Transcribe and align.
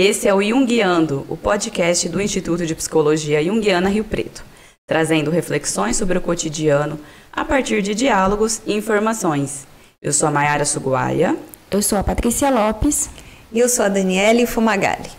Esse 0.00 0.28
é 0.28 0.32
o 0.32 0.40
Jungiando, 0.40 1.26
o 1.28 1.36
podcast 1.36 2.08
do 2.08 2.20
Instituto 2.20 2.64
de 2.64 2.72
Psicologia 2.72 3.42
Jungiana 3.42 3.88
Rio 3.88 4.04
Preto, 4.04 4.44
trazendo 4.86 5.28
reflexões 5.28 5.96
sobre 5.96 6.16
o 6.16 6.20
cotidiano 6.20 7.00
a 7.32 7.44
partir 7.44 7.82
de 7.82 7.96
diálogos 7.96 8.62
e 8.64 8.74
informações. 8.74 9.66
Eu 10.00 10.12
sou 10.12 10.28
a 10.28 10.30
Mayara 10.30 10.64
Suguaia. 10.64 11.36
Eu 11.68 11.82
sou 11.82 11.98
a 11.98 12.04
Patrícia 12.04 12.48
Lopes. 12.48 13.10
E 13.50 13.58
eu 13.58 13.68
sou 13.68 13.86
a 13.86 13.88
Daniele 13.88 14.46
Fumagalli. 14.46 15.10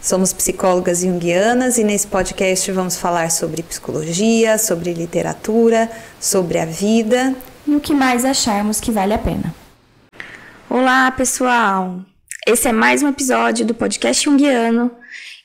Somos 0.00 0.32
psicólogas 0.32 1.00
junguianas 1.00 1.76
e 1.76 1.84
nesse 1.84 2.06
podcast 2.06 2.72
vamos 2.72 2.96
falar 2.96 3.30
sobre 3.30 3.62
psicologia, 3.62 4.56
sobre 4.56 4.94
literatura, 4.94 5.90
sobre 6.18 6.58
a 6.58 6.64
vida 6.64 7.34
e 7.66 7.76
o 7.76 7.80
que 7.80 7.92
mais 7.92 8.24
acharmos 8.24 8.80
que 8.80 8.90
vale 8.90 9.12
a 9.12 9.18
pena. 9.18 9.54
Olá, 10.70 11.10
pessoal! 11.10 12.00
Esse 12.44 12.66
é 12.66 12.72
mais 12.72 13.04
um 13.04 13.08
episódio 13.08 13.64
do 13.64 13.72
podcast 13.72 14.24
Junguiano 14.24 14.90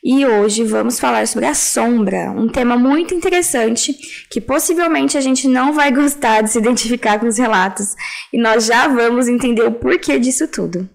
e 0.04 0.26
hoje 0.26 0.64
vamos 0.64 1.00
falar 1.00 1.28
sobre 1.28 1.46
a 1.46 1.54
sombra, 1.54 2.32
um 2.32 2.48
tema 2.48 2.76
muito 2.76 3.14
interessante 3.14 3.94
que 4.32 4.42
possivelmente 4.42 5.16
a 5.16 5.22
gente 5.22 5.48
não 5.48 5.74
vai 5.74 5.92
gostar 5.94 6.42
de 6.42 6.50
se 6.50 6.58
identificar 6.58 7.20
com 7.20 7.28
os 7.28 7.38
relatos 7.38 7.94
e 8.34 8.42
nós 8.42 8.66
já 8.66 8.88
vamos 8.88 9.28
entender 9.28 9.62
o 9.62 9.72
porquê 9.72 10.18
disso 10.18 10.48
tudo. 10.48 10.90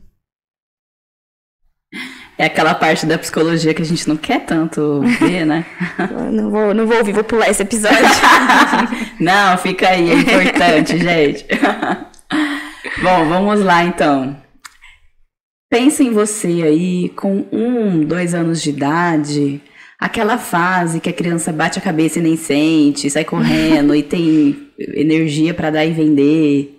É 2.36 2.46
aquela 2.46 2.74
parte 2.74 3.06
da 3.06 3.16
psicologia 3.16 3.72
que 3.72 3.82
a 3.82 3.86
gente 3.86 4.08
não 4.08 4.16
quer 4.16 4.44
tanto 4.44 5.02
ver, 5.20 5.44
né? 5.46 5.64
não, 6.32 6.50
vou, 6.50 6.74
não 6.74 6.84
vou 6.84 6.98
ouvir, 6.98 7.12
vou 7.12 7.22
pular 7.22 7.48
esse 7.48 7.62
episódio. 7.62 7.98
não, 9.20 9.56
fica 9.56 9.88
aí, 9.88 10.10
é 10.10 10.14
importante, 10.14 10.98
gente. 10.98 11.46
Bom, 13.00 13.28
vamos 13.28 13.60
lá 13.60 13.84
então. 13.84 14.41
Pense 15.72 16.04
em 16.04 16.10
você 16.10 16.62
aí 16.64 17.08
com 17.16 17.46
um, 17.50 18.04
dois 18.04 18.34
anos 18.34 18.60
de 18.60 18.68
idade, 18.68 19.58
aquela 19.98 20.36
fase 20.36 21.00
que 21.00 21.08
a 21.08 21.14
criança 21.14 21.50
bate 21.50 21.78
a 21.78 21.82
cabeça 21.82 22.18
e 22.18 22.22
nem 22.22 22.36
sente, 22.36 23.08
sai 23.08 23.24
correndo 23.24 23.94
e 23.96 24.02
tem 24.02 24.68
energia 24.78 25.54
para 25.54 25.70
dar 25.70 25.86
e 25.86 25.90
vender. 25.90 26.78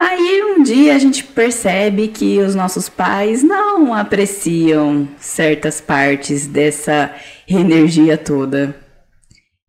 Aí 0.00 0.40
um 0.56 0.62
dia 0.62 0.94
a 0.94 1.00
gente 1.00 1.24
percebe 1.24 2.06
que 2.06 2.38
os 2.38 2.54
nossos 2.54 2.88
pais 2.88 3.42
não 3.42 3.92
apreciam 3.92 5.08
certas 5.18 5.80
partes 5.80 6.46
dessa 6.46 7.12
energia 7.48 8.16
toda. 8.16 8.72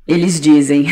Eles 0.07 0.39
dizem: 0.39 0.85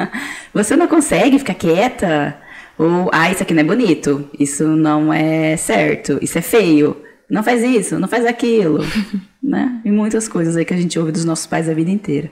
Você 0.54 0.76
não 0.76 0.88
consegue 0.88 1.38
ficar 1.38 1.52
quieta? 1.52 2.40
Ou, 2.78 3.10
ah, 3.12 3.30
isso 3.30 3.42
aqui 3.42 3.52
não 3.52 3.62
é 3.62 3.64
bonito, 3.64 4.30
isso 4.38 4.64
não 4.64 5.12
é 5.12 5.56
certo, 5.56 6.18
isso 6.22 6.38
é 6.38 6.40
feio, 6.40 6.96
não 7.28 7.42
faz 7.42 7.62
isso, 7.62 7.98
não 7.98 8.06
faz 8.06 8.24
aquilo, 8.24 8.78
né? 9.42 9.80
E 9.84 9.90
muitas 9.90 10.28
coisas 10.28 10.56
aí 10.56 10.64
que 10.64 10.72
a 10.72 10.76
gente 10.76 10.98
ouve 10.98 11.10
dos 11.10 11.24
nossos 11.24 11.46
pais 11.46 11.68
a 11.68 11.74
vida 11.74 11.90
inteira. 11.90 12.30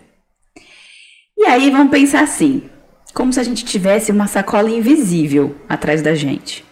E 1.36 1.44
aí 1.44 1.70
vamos 1.70 1.90
pensar 1.90 2.22
assim, 2.22 2.62
como 3.12 3.32
se 3.32 3.40
a 3.40 3.42
gente 3.42 3.64
tivesse 3.64 4.12
uma 4.12 4.26
sacola 4.26 4.70
invisível 4.70 5.56
atrás 5.68 6.00
da 6.00 6.14
gente. 6.14 6.64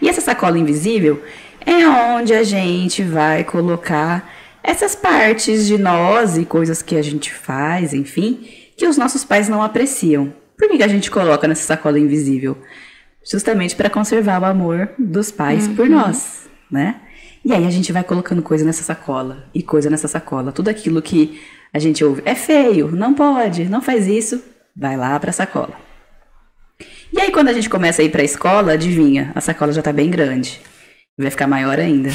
E 0.00 0.08
essa 0.08 0.20
sacola 0.20 0.58
invisível 0.58 1.22
é 1.66 1.86
onde 1.86 2.32
a 2.32 2.42
gente 2.42 3.02
vai 3.02 3.44
colocar 3.44 4.32
essas 4.62 4.96
partes 4.96 5.66
de 5.66 5.76
nós 5.76 6.38
e 6.38 6.46
coisas 6.46 6.80
que 6.80 6.96
a 6.96 7.02
gente 7.02 7.32
faz, 7.32 7.92
enfim, 7.92 8.48
que 8.78 8.86
os 8.86 8.96
nossos 8.96 9.24
pais 9.24 9.48
não 9.48 9.62
apreciam. 9.62 10.32
Por 10.56 10.68
que, 10.68 10.78
que 10.78 10.82
a 10.82 10.88
gente 10.88 11.10
coloca 11.10 11.46
nessa 11.46 11.64
sacola 11.64 11.98
invisível? 11.98 12.56
Justamente 13.24 13.74
para 13.74 13.88
conservar 13.88 14.40
o 14.42 14.44
amor 14.44 14.90
dos 14.98 15.30
pais 15.30 15.66
uhum. 15.66 15.74
por 15.74 15.88
nós, 15.88 16.48
né? 16.70 17.00
E 17.44 17.52
aí 17.52 17.66
a 17.66 17.70
gente 17.70 17.92
vai 17.92 18.02
colocando 18.02 18.42
coisa 18.42 18.64
nessa 18.64 18.82
sacola 18.82 19.44
e 19.54 19.62
coisa 19.62 19.90
nessa 19.90 20.08
sacola. 20.08 20.50
Tudo 20.50 20.68
aquilo 20.68 21.02
que 21.02 21.40
a 21.72 21.78
gente 21.78 22.04
ouve 22.04 22.22
é 22.24 22.34
feio, 22.34 22.90
não 22.90 23.12
pode, 23.12 23.64
não 23.66 23.82
faz 23.82 24.06
isso, 24.06 24.42
vai 24.74 24.96
lá 24.96 25.18
para 25.20 25.30
a 25.30 25.32
sacola. 25.32 25.74
E 27.12 27.20
aí 27.20 27.30
quando 27.30 27.48
a 27.48 27.52
gente 27.52 27.68
começa 27.68 28.02
a 28.02 28.04
ir 28.04 28.10
para 28.10 28.22
a 28.22 28.24
escola, 28.24 28.72
adivinha, 28.72 29.30
a 29.34 29.40
sacola 29.40 29.72
já 29.72 29.80
está 29.80 29.92
bem 29.92 30.10
grande. 30.10 30.60
Vai 31.18 31.30
ficar 31.30 31.46
maior 31.46 31.78
ainda. 31.78 32.10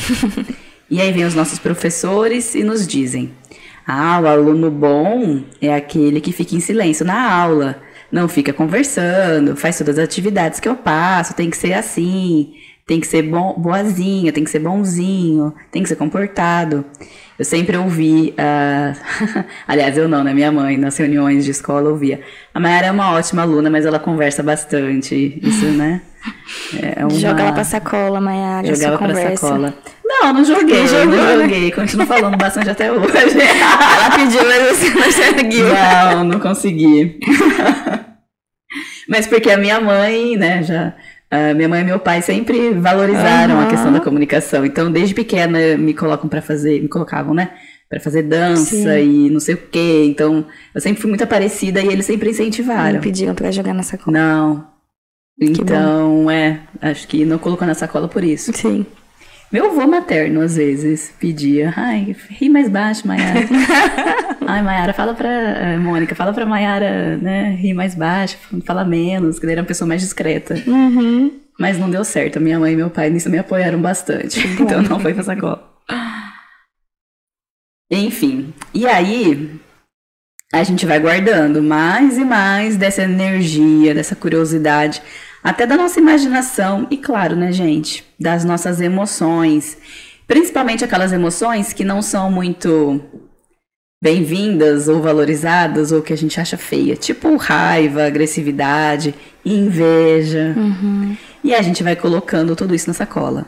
e 0.90 1.00
aí 1.00 1.12
vem 1.12 1.26
os 1.26 1.36
nossos 1.36 1.60
professores 1.60 2.56
e 2.56 2.64
nos 2.64 2.86
dizem: 2.86 3.32
"Ah, 3.88 4.20
o 4.20 4.28
aluno 4.28 4.70
bom 4.70 5.44
é 5.62 5.74
aquele 5.74 6.20
que 6.20 6.34
fica 6.34 6.56
em 6.56 6.60
silêncio 6.60 7.06
na 7.06 7.32
aula." 7.32 7.82
Não 8.12 8.28
fica 8.28 8.52
conversando, 8.52 9.56
faz 9.56 9.78
todas 9.78 9.98
as 9.98 10.06
atividades 10.06 10.60
que 10.60 10.68
eu 10.68 10.76
passo, 10.76 11.34
tem 11.34 11.50
que 11.50 11.58
ser 11.58 11.74
assim, 11.74 12.54
tem 12.90 13.00
que 13.00 13.06
ser 13.06 13.22
bom, 13.22 13.54
boazinha, 13.56 14.34
tem 14.34 14.44
que 14.44 14.50
ser 14.50 14.60
bonzinho, 14.60 15.54
tem 15.72 15.84
que 15.84 15.90
ser 15.90 15.96
comportado. 15.96 16.84
Eu 17.38 17.46
sempre 17.46 17.78
ouvi, 17.78 18.34
uh... 18.34 19.00
aliás, 19.68 19.96
eu 19.96 20.10
não, 20.10 20.24
né? 20.24 20.34
Minha 20.34 20.52
mãe, 20.52 20.76
nas 20.76 20.98
reuniões 20.98 21.46
de 21.46 21.52
escola, 21.52 21.90
ouvia. 21.90 22.20
A 22.54 22.60
Mayara 22.60 22.88
é 22.88 22.92
uma 22.92 23.14
ótima 23.14 23.44
aluna, 23.44 23.70
mas 23.70 23.86
ela 23.86 24.00
conversa 24.00 24.42
bastante. 24.44 25.40
Isso, 25.42 25.66
né? 25.68 26.02
É 26.82 27.00
uma... 27.06 27.12
Joga 27.12 27.44
ela 27.44 27.54
pra 27.54 27.64
sacola, 27.64 28.20
Mayara. 28.20 28.76
Jogava 28.76 28.98
pra 28.98 29.36
sacola. 29.36 29.74
Não, 30.22 30.34
não 30.34 30.44
joguei, 30.44 30.88
Jogou, 30.88 31.16
não 31.16 31.42
joguei. 31.42 31.72
Continuo 31.72 32.06
falando 32.06 32.38
bastante 32.38 32.70
até 32.70 32.92
hoje. 32.92 33.08
ela 33.14 34.12
pediu, 34.16 34.42
mas 34.46 34.78
você 34.78 34.90
não 34.90 35.04
conseguiu. 35.04 35.66
Não, 35.68 36.24
não 36.24 36.40
consegui. 36.40 37.20
mas 39.08 39.28
porque 39.28 39.50
a 39.50 39.58
minha 39.58 39.80
mãe, 39.80 40.36
né, 40.36 40.64
já 40.64 40.94
minha 41.56 41.70
mãe 41.70 41.82
e 41.82 41.84
meu 41.84 42.00
pai 42.00 42.22
sempre 42.22 42.72
valorizaram 42.72 43.56
uhum. 43.56 43.62
a 43.62 43.68
questão 43.68 43.94
da 43.94 44.00
comunicação. 44.00 44.66
Então, 44.66 44.92
desde 44.92 45.14
pequena, 45.14 45.78
me 45.78 45.94
colocam 45.94 46.28
para 46.28 46.42
fazer, 46.42 46.82
me 46.82 46.88
colocavam, 46.88 47.34
né? 47.34 47.52
Para 47.88 48.00
fazer 48.00 48.24
dança 48.24 48.76
Sim. 48.76 49.28
e 49.28 49.30
não 49.30 49.40
sei 49.40 49.56
o 49.56 49.58
quê. 49.58 50.06
Então, 50.08 50.46
eu 50.74 50.82
sempre 50.82 51.02
fui 51.02 51.10
muito 51.10 51.26
parecida 51.28 51.82
e 51.82 51.88
eles 51.88 52.06
sempre 52.06 52.30
incentivaram. 52.30 52.94
Não 52.94 53.02
pediram 53.02 53.36
para 53.36 53.52
jogar 53.52 53.74
na 53.74 53.84
sacola. 53.84 54.18
Não. 54.18 54.68
Então, 55.42 56.30
é, 56.30 56.60
acho 56.82 57.08
que 57.08 57.24
não 57.24 57.38
colocou 57.38 57.66
na 57.66 57.74
sacola 57.74 58.08
por 58.08 58.24
isso. 58.24 58.52
Sim. 58.54 58.86
Meu 59.52 59.72
avô 59.72 59.88
materno, 59.88 60.42
às 60.42 60.56
vezes, 60.56 61.12
pedia. 61.20 61.74
Ai, 61.76 62.16
ri 62.30 62.50
mais 62.50 62.70
baixo, 62.70 63.08
Mayara. 63.08 63.40
Ai, 64.46 64.62
Mayara, 64.62 64.94
fala 64.94 65.16
pra. 65.16 65.30
Eh, 65.30 65.78
Mônica, 65.78 66.14
fala 66.14 66.32
pra 66.32 66.46
Mayara, 66.46 67.18
né? 67.18 67.56
Rir 67.56 67.74
mais 67.74 67.96
baixo, 67.96 68.38
fala 68.64 68.86
menos, 68.86 69.40
que 69.40 69.46
ele 69.46 69.54
era 69.54 69.62
uma 69.62 69.68
pessoa 69.68 69.88
mais 69.88 70.02
discreta. 70.02 70.56
Uhum. 70.68 71.40
Mas 71.60 71.80
não 71.80 71.90
deu 71.90 72.04
certo. 72.06 72.40
Minha 72.40 72.60
mãe 72.60 72.74
e 72.74 72.76
meu 72.76 72.92
pai 72.92 73.10
nisso 73.10 73.30
me 73.30 73.40
apoiaram 73.40 73.82
bastante. 73.82 74.40
Então 74.62 74.84
não 74.84 75.00
foi 75.00 75.14
pra 75.14 75.24
sacola. 75.24 75.68
Enfim. 77.92 78.54
E 78.72 78.86
aí, 78.86 79.60
a 80.54 80.64
gente 80.64 80.86
vai 80.86 81.00
guardando 81.00 81.62
mais 81.62 82.20
e 82.20 82.24
mais 82.24 82.78
dessa 82.78 83.02
energia, 83.02 83.96
dessa 83.96 84.16
curiosidade 84.16 85.02
até 85.44 85.66
da 85.66 85.76
nossa 85.76 86.00
imaginação 86.00 86.88
e, 86.90 86.98
claro, 86.98 87.36
né, 87.36 87.52
gente, 87.52 88.04
das 88.20 88.44
nossas 88.44 88.82
emoções, 88.82 89.78
principalmente 90.28 90.84
aquelas 90.84 91.14
emoções 91.14 91.74
que 91.74 91.84
não 91.84 92.02
são 92.02 92.32
muito 92.32 93.02
bem-vindas 94.02 94.88
ou 94.88 95.02
valorizadas 95.02 95.92
ou 95.92 96.02
que 96.02 96.14
a 96.14 96.18
gente 96.18 96.40
acha 96.40 96.58
feia, 96.58 96.96
tipo 96.96 97.36
raiva, 97.36 98.06
agressividade, 98.06 99.14
inveja. 99.46 100.54
Uhum. 100.56 101.18
E 101.44 101.54
a 101.54 101.62
gente 101.62 101.84
vai 101.84 101.96
colocando 101.96 102.56
tudo 102.56 102.74
isso 102.74 102.88
na 102.88 102.94
sacola. 102.94 103.46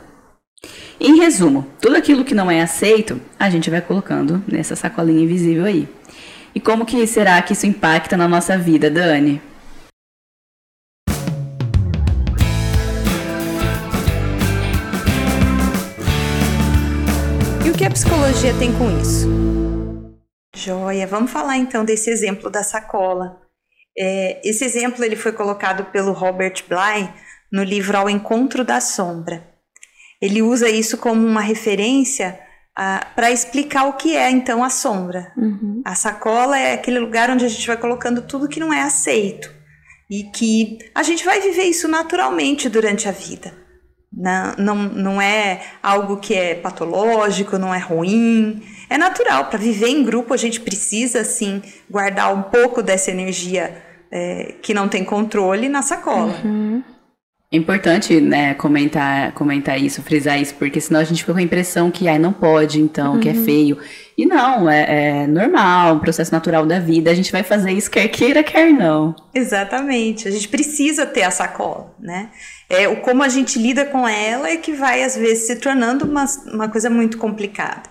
Em 1.00 1.18
resumo, 1.18 1.66
tudo 1.80 1.96
aquilo 1.96 2.24
que 2.24 2.34
não 2.34 2.50
é 2.50 2.62
aceito, 2.62 3.20
a 3.38 3.50
gente 3.50 3.70
vai 3.70 3.80
colocando 3.80 4.42
nessa 4.46 4.76
sacolinha 4.76 5.24
invisível 5.24 5.64
aí. 5.64 5.88
E 6.54 6.60
como 6.60 6.84
que 6.84 7.06
será 7.06 7.40
que 7.42 7.54
isso 7.54 7.66
impacta 7.66 8.16
na 8.16 8.28
nossa 8.28 8.56
vida, 8.56 8.90
Dani? 8.90 9.40
Que 17.74 17.84
a 17.84 17.90
psicologia 17.90 18.52
tem 18.58 18.70
com 18.76 18.90
isso? 19.00 19.26
Joia, 20.54 21.06
vamos 21.06 21.30
falar 21.30 21.56
então 21.56 21.84
desse 21.84 22.10
exemplo 22.10 22.50
da 22.50 22.62
sacola. 22.62 23.40
É, 23.96 24.40
esse 24.44 24.64
exemplo 24.64 25.02
ele 25.04 25.16
foi 25.16 25.32
colocado 25.32 25.84
pelo 25.86 26.12
Robert 26.12 26.64
Bly 26.68 27.12
no 27.50 27.62
livro 27.62 27.96
Ao 27.96 28.10
Encontro 28.10 28.64
da 28.64 28.80
Sombra. 28.80 29.46
Ele 30.20 30.42
usa 30.42 30.68
isso 30.68 30.98
como 30.98 31.26
uma 31.26 31.40
referência 31.40 32.38
para 32.74 33.30
explicar 33.30 33.84
o 33.84 33.94
que 33.94 34.16
é 34.16 34.30
então 34.30 34.62
a 34.62 34.70
sombra. 34.70 35.32
Uhum. 35.36 35.82
A 35.84 35.94
sacola 35.94 36.58
é 36.58 36.74
aquele 36.74 36.98
lugar 36.98 37.30
onde 37.30 37.44
a 37.44 37.48
gente 37.48 37.66
vai 37.66 37.76
colocando 37.76 38.22
tudo 38.22 38.48
que 38.48 38.60
não 38.60 38.72
é 38.72 38.82
aceito 38.82 39.52
e 40.10 40.24
que 40.24 40.78
a 40.94 41.02
gente 41.02 41.24
vai 41.24 41.40
viver 41.40 41.64
isso 41.64 41.88
naturalmente 41.88 42.68
durante 42.68 43.08
a 43.08 43.12
vida. 43.12 43.61
Não, 44.14 44.54
não, 44.58 44.76
não 44.76 45.22
é 45.22 45.62
algo 45.82 46.18
que 46.18 46.34
é 46.34 46.54
patológico, 46.54 47.58
não 47.58 47.74
é 47.74 47.78
ruim. 47.78 48.62
É 48.90 48.98
natural. 48.98 49.46
Para 49.46 49.58
viver 49.58 49.88
em 49.88 50.04
grupo, 50.04 50.34
a 50.34 50.36
gente 50.36 50.60
precisa, 50.60 51.20
assim, 51.20 51.62
guardar 51.90 52.34
um 52.34 52.42
pouco 52.42 52.82
dessa 52.82 53.10
energia 53.10 53.82
é, 54.10 54.54
que 54.60 54.74
não 54.74 54.88
tem 54.88 55.02
controle 55.02 55.68
na 55.68 55.80
sacola. 55.80 56.38
Uhum. 56.44 56.82
É 57.52 57.56
importante, 57.58 58.18
né, 58.18 58.54
comentar, 58.54 59.32
comentar 59.32 59.78
isso, 59.78 60.02
frisar 60.02 60.40
isso, 60.40 60.54
porque 60.54 60.80
senão 60.80 61.00
a 61.00 61.04
gente 61.04 61.20
fica 61.20 61.34
com 61.34 61.38
a 61.38 61.42
impressão 61.42 61.90
que 61.90 62.08
ai, 62.08 62.18
não 62.18 62.32
pode, 62.32 62.80
então, 62.80 63.14
uhum. 63.14 63.20
que 63.20 63.28
é 63.28 63.32
uhum. 63.32 63.44
feio. 63.44 63.78
E 64.16 64.24
não, 64.24 64.70
é, 64.70 65.22
é, 65.22 65.26
normal, 65.26 65.96
um 65.96 65.98
processo 65.98 66.32
natural 66.32 66.64
da 66.64 66.78
vida. 66.78 67.10
A 67.10 67.14
gente 67.14 67.30
vai 67.30 67.42
fazer 67.42 67.70
isso 67.72 67.90
quer 67.90 68.08
queira, 68.08 68.42
quer 68.42 68.72
não. 68.72 69.14
Exatamente. 69.34 70.26
A 70.26 70.30
gente 70.30 70.48
precisa 70.48 71.04
ter 71.04 71.24
a 71.24 71.30
sacola, 71.30 71.94
né? 72.00 72.30
É, 72.70 72.88
o 72.88 73.02
como 73.02 73.22
a 73.22 73.28
gente 73.28 73.58
lida 73.58 73.84
com 73.84 74.08
ela 74.08 74.48
é 74.48 74.56
que 74.56 74.72
vai, 74.72 75.02
às 75.02 75.14
vezes, 75.14 75.46
se 75.46 75.56
tornando 75.56 76.06
uma, 76.06 76.24
uma 76.46 76.70
coisa 76.70 76.88
muito 76.88 77.18
complicada. 77.18 77.82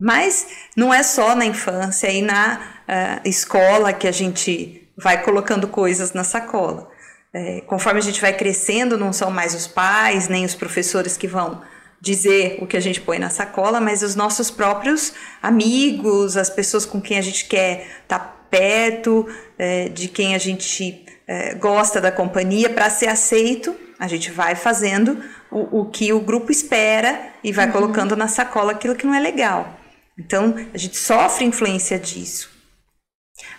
Mas 0.00 0.48
não 0.76 0.92
é 0.92 1.04
só 1.04 1.36
na 1.36 1.44
infância 1.44 2.10
e 2.10 2.20
na 2.20 2.60
uh, 2.88 3.28
escola 3.28 3.92
que 3.92 4.08
a 4.08 4.12
gente 4.12 4.88
vai 5.00 5.22
colocando 5.22 5.68
coisas 5.68 6.12
na 6.12 6.24
sacola. 6.24 6.88
É, 7.32 7.60
conforme 7.62 7.98
a 7.98 8.02
gente 8.02 8.20
vai 8.20 8.32
crescendo, 8.32 8.96
não 8.96 9.12
são 9.12 9.30
mais 9.30 9.54
os 9.54 9.66
pais 9.66 10.28
nem 10.28 10.44
os 10.44 10.54
professores 10.54 11.16
que 11.16 11.26
vão 11.26 11.60
dizer 12.00 12.58
o 12.60 12.66
que 12.66 12.76
a 12.76 12.80
gente 12.80 13.00
põe 13.00 13.18
na 13.18 13.28
sacola, 13.28 13.80
mas 13.80 14.02
os 14.02 14.14
nossos 14.14 14.50
próprios 14.50 15.12
amigos, 15.42 16.36
as 16.36 16.48
pessoas 16.48 16.86
com 16.86 17.00
quem 17.00 17.18
a 17.18 17.22
gente 17.22 17.46
quer 17.46 17.86
estar 18.02 18.18
tá 18.18 18.36
perto, 18.50 19.26
é, 19.58 19.88
de 19.88 20.08
quem 20.08 20.34
a 20.34 20.38
gente 20.38 21.04
é, 21.26 21.54
gosta 21.54 22.00
da 22.00 22.10
companhia, 22.10 22.70
para 22.70 22.88
ser 22.88 23.08
aceito, 23.08 23.76
a 23.98 24.06
gente 24.06 24.30
vai 24.30 24.54
fazendo 24.54 25.22
o, 25.50 25.80
o 25.80 25.84
que 25.86 26.12
o 26.12 26.20
grupo 26.20 26.52
espera 26.52 27.32
e 27.42 27.52
vai 27.52 27.66
uhum. 27.66 27.72
colocando 27.72 28.16
na 28.16 28.28
sacola 28.28 28.72
aquilo 28.72 28.94
que 28.94 29.06
não 29.06 29.14
é 29.14 29.20
legal. 29.20 29.76
Então, 30.16 30.54
a 30.72 30.78
gente 30.78 30.96
sofre 30.96 31.44
influência 31.44 31.98
disso. 31.98 32.50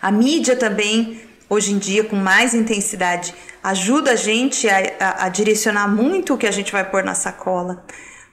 A 0.01 0.11
mídia 0.11 0.55
também 0.55 1.21
hoje 1.49 1.73
em 1.73 1.77
dia 1.77 2.03
com 2.03 2.15
mais 2.15 2.53
intensidade, 2.53 3.33
ajuda 3.63 4.11
a 4.11 4.15
gente 4.15 4.69
a, 4.69 4.77
a, 4.99 5.25
a 5.25 5.29
direcionar 5.29 5.87
muito 5.87 6.33
o 6.33 6.37
que 6.37 6.47
a 6.47 6.51
gente 6.51 6.71
vai 6.71 6.89
pôr 6.89 7.03
na 7.03 7.15
sacola. 7.15 7.83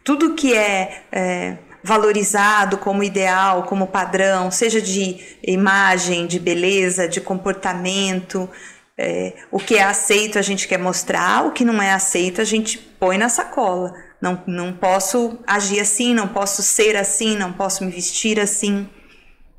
Tudo 0.04 0.34
que 0.34 0.54
é, 0.54 1.02
é 1.10 1.58
valorizado 1.82 2.78
como 2.78 3.02
ideal, 3.02 3.62
como 3.62 3.86
padrão, 3.86 4.50
seja 4.50 4.80
de 4.80 5.18
imagem, 5.42 6.26
de 6.26 6.38
beleza, 6.38 7.08
de 7.08 7.20
comportamento, 7.20 8.48
é, 8.98 9.34
o 9.50 9.58
que 9.58 9.76
é 9.76 9.82
aceito 9.82 10.38
a 10.38 10.42
gente 10.42 10.66
quer 10.66 10.78
mostrar, 10.78 11.46
o 11.46 11.52
que 11.52 11.64
não 11.64 11.80
é 11.82 11.92
aceito 11.92 12.40
a 12.40 12.44
gente 12.44 12.78
põe 12.78 13.18
na 13.18 13.28
sacola. 13.28 13.94
Não, 14.20 14.42
não 14.46 14.72
posso 14.72 15.38
agir 15.46 15.78
assim, 15.78 16.14
não 16.14 16.26
posso 16.26 16.62
ser 16.62 16.96
assim, 16.96 17.36
não 17.36 17.52
posso 17.52 17.84
me 17.84 17.90
vestir 17.90 18.40
assim. 18.40 18.88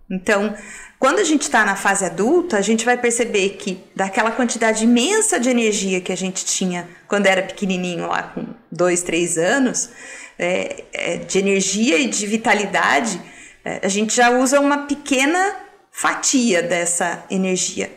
Então, 0.09 0.55
quando 0.99 1.19
a 1.19 1.23
gente 1.23 1.43
está 1.43 1.63
na 1.63 1.75
fase 1.75 2.05
adulta, 2.05 2.57
a 2.57 2.61
gente 2.61 2.83
vai 2.83 2.97
perceber 2.97 3.49
que 3.51 3.83
daquela 3.95 4.31
quantidade 4.31 4.83
imensa 4.83 5.39
de 5.39 5.49
energia 5.49 6.01
que 6.01 6.11
a 6.11 6.17
gente 6.17 6.43
tinha 6.43 6.89
quando 7.07 7.27
era 7.27 7.43
pequenininho, 7.43 8.07
lá 8.07 8.23
com 8.23 8.47
dois, 8.71 9.03
três 9.03 9.37
anos, 9.37 9.91
é, 10.39 10.83
é, 10.93 11.17
de 11.17 11.37
energia 11.37 11.99
e 11.99 12.07
de 12.07 12.25
vitalidade, 12.25 13.21
é, 13.63 13.79
a 13.83 13.87
gente 13.87 14.15
já 14.15 14.31
usa 14.31 14.59
uma 14.59 14.87
pequena 14.87 15.55
fatia 15.91 16.63
dessa 16.63 17.23
energia. 17.29 17.91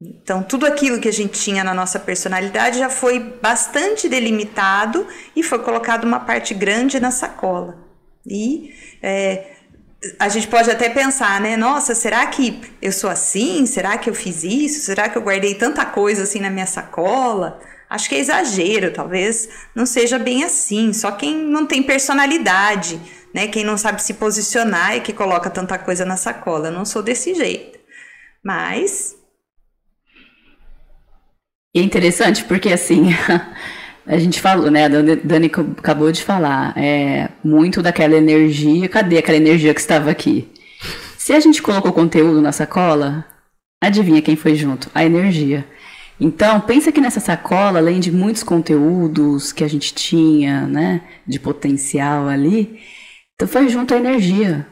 Então, 0.00 0.42
tudo 0.42 0.64
aquilo 0.64 0.98
que 0.98 1.08
a 1.08 1.12
gente 1.12 1.38
tinha 1.38 1.62
na 1.62 1.74
nossa 1.74 1.98
personalidade 1.98 2.78
já 2.78 2.88
foi 2.88 3.20
bastante 3.20 4.08
delimitado 4.08 5.06
e 5.36 5.42
foi 5.42 5.58
colocado 5.58 6.04
uma 6.04 6.20
parte 6.20 6.54
grande 6.54 6.98
na 6.98 7.10
sacola. 7.10 7.76
E 8.26 8.74
é, 9.02 9.59
a 10.18 10.28
gente 10.28 10.48
pode 10.48 10.70
até 10.70 10.88
pensar, 10.88 11.40
né? 11.40 11.56
Nossa, 11.56 11.94
será 11.94 12.26
que 12.26 12.60
eu 12.80 12.90
sou 12.90 13.10
assim? 13.10 13.66
Será 13.66 13.98
que 13.98 14.08
eu 14.08 14.14
fiz 14.14 14.42
isso? 14.44 14.80
Será 14.80 15.08
que 15.08 15.18
eu 15.18 15.22
guardei 15.22 15.54
tanta 15.54 15.84
coisa 15.84 16.22
assim 16.22 16.40
na 16.40 16.50
minha 16.50 16.66
sacola? 16.66 17.60
Acho 17.88 18.08
que 18.08 18.14
é 18.14 18.18
exagero, 18.18 18.92
talvez 18.92 19.48
não 19.74 19.84
seja 19.84 20.18
bem 20.18 20.44
assim. 20.44 20.92
Só 20.92 21.10
quem 21.12 21.36
não 21.36 21.66
tem 21.66 21.82
personalidade, 21.82 23.00
né? 23.34 23.48
Quem 23.48 23.64
não 23.64 23.76
sabe 23.76 24.02
se 24.02 24.14
posicionar 24.14 24.94
é 24.94 25.00
que 25.00 25.12
coloca 25.12 25.50
tanta 25.50 25.78
coisa 25.78 26.04
na 26.04 26.16
sacola. 26.16 26.68
Eu 26.68 26.72
não 26.72 26.84
sou 26.84 27.02
desse 27.02 27.34
jeito. 27.34 27.78
Mas. 28.42 29.16
É 31.76 31.80
interessante 31.80 32.44
porque 32.44 32.72
assim. 32.72 33.08
A 34.06 34.18
gente 34.18 34.40
falou, 34.40 34.70
né? 34.70 34.86
A 34.86 34.88
Dani 34.88 35.50
acabou 35.78 36.10
de 36.10 36.22
falar. 36.22 36.72
É 36.76 37.28
muito 37.44 37.82
daquela 37.82 38.16
energia. 38.16 38.88
Cadê 38.88 39.18
aquela 39.18 39.36
energia 39.36 39.74
que 39.74 39.80
estava 39.80 40.10
aqui? 40.10 40.48
Se 41.16 41.32
a 41.32 41.40
gente 41.40 41.62
colocou 41.62 41.92
conteúdo 41.92 42.40
na 42.40 42.52
sacola, 42.52 43.24
adivinha 43.80 44.22
quem 44.22 44.36
foi 44.36 44.54
junto? 44.54 44.90
A 44.94 45.04
energia. 45.04 45.64
Então, 46.20 46.60
pensa 46.60 46.92
que 46.92 47.00
nessa 47.00 47.20
sacola, 47.20 47.78
além 47.78 47.98
de 47.98 48.12
muitos 48.12 48.42
conteúdos 48.42 49.52
que 49.52 49.64
a 49.64 49.68
gente 49.68 49.94
tinha, 49.94 50.66
né, 50.66 51.00
de 51.26 51.40
potencial 51.40 52.28
ali, 52.28 52.78
então 53.34 53.48
foi 53.48 53.68
junto 53.70 53.94
a 53.94 53.96
energia. 53.96 54.66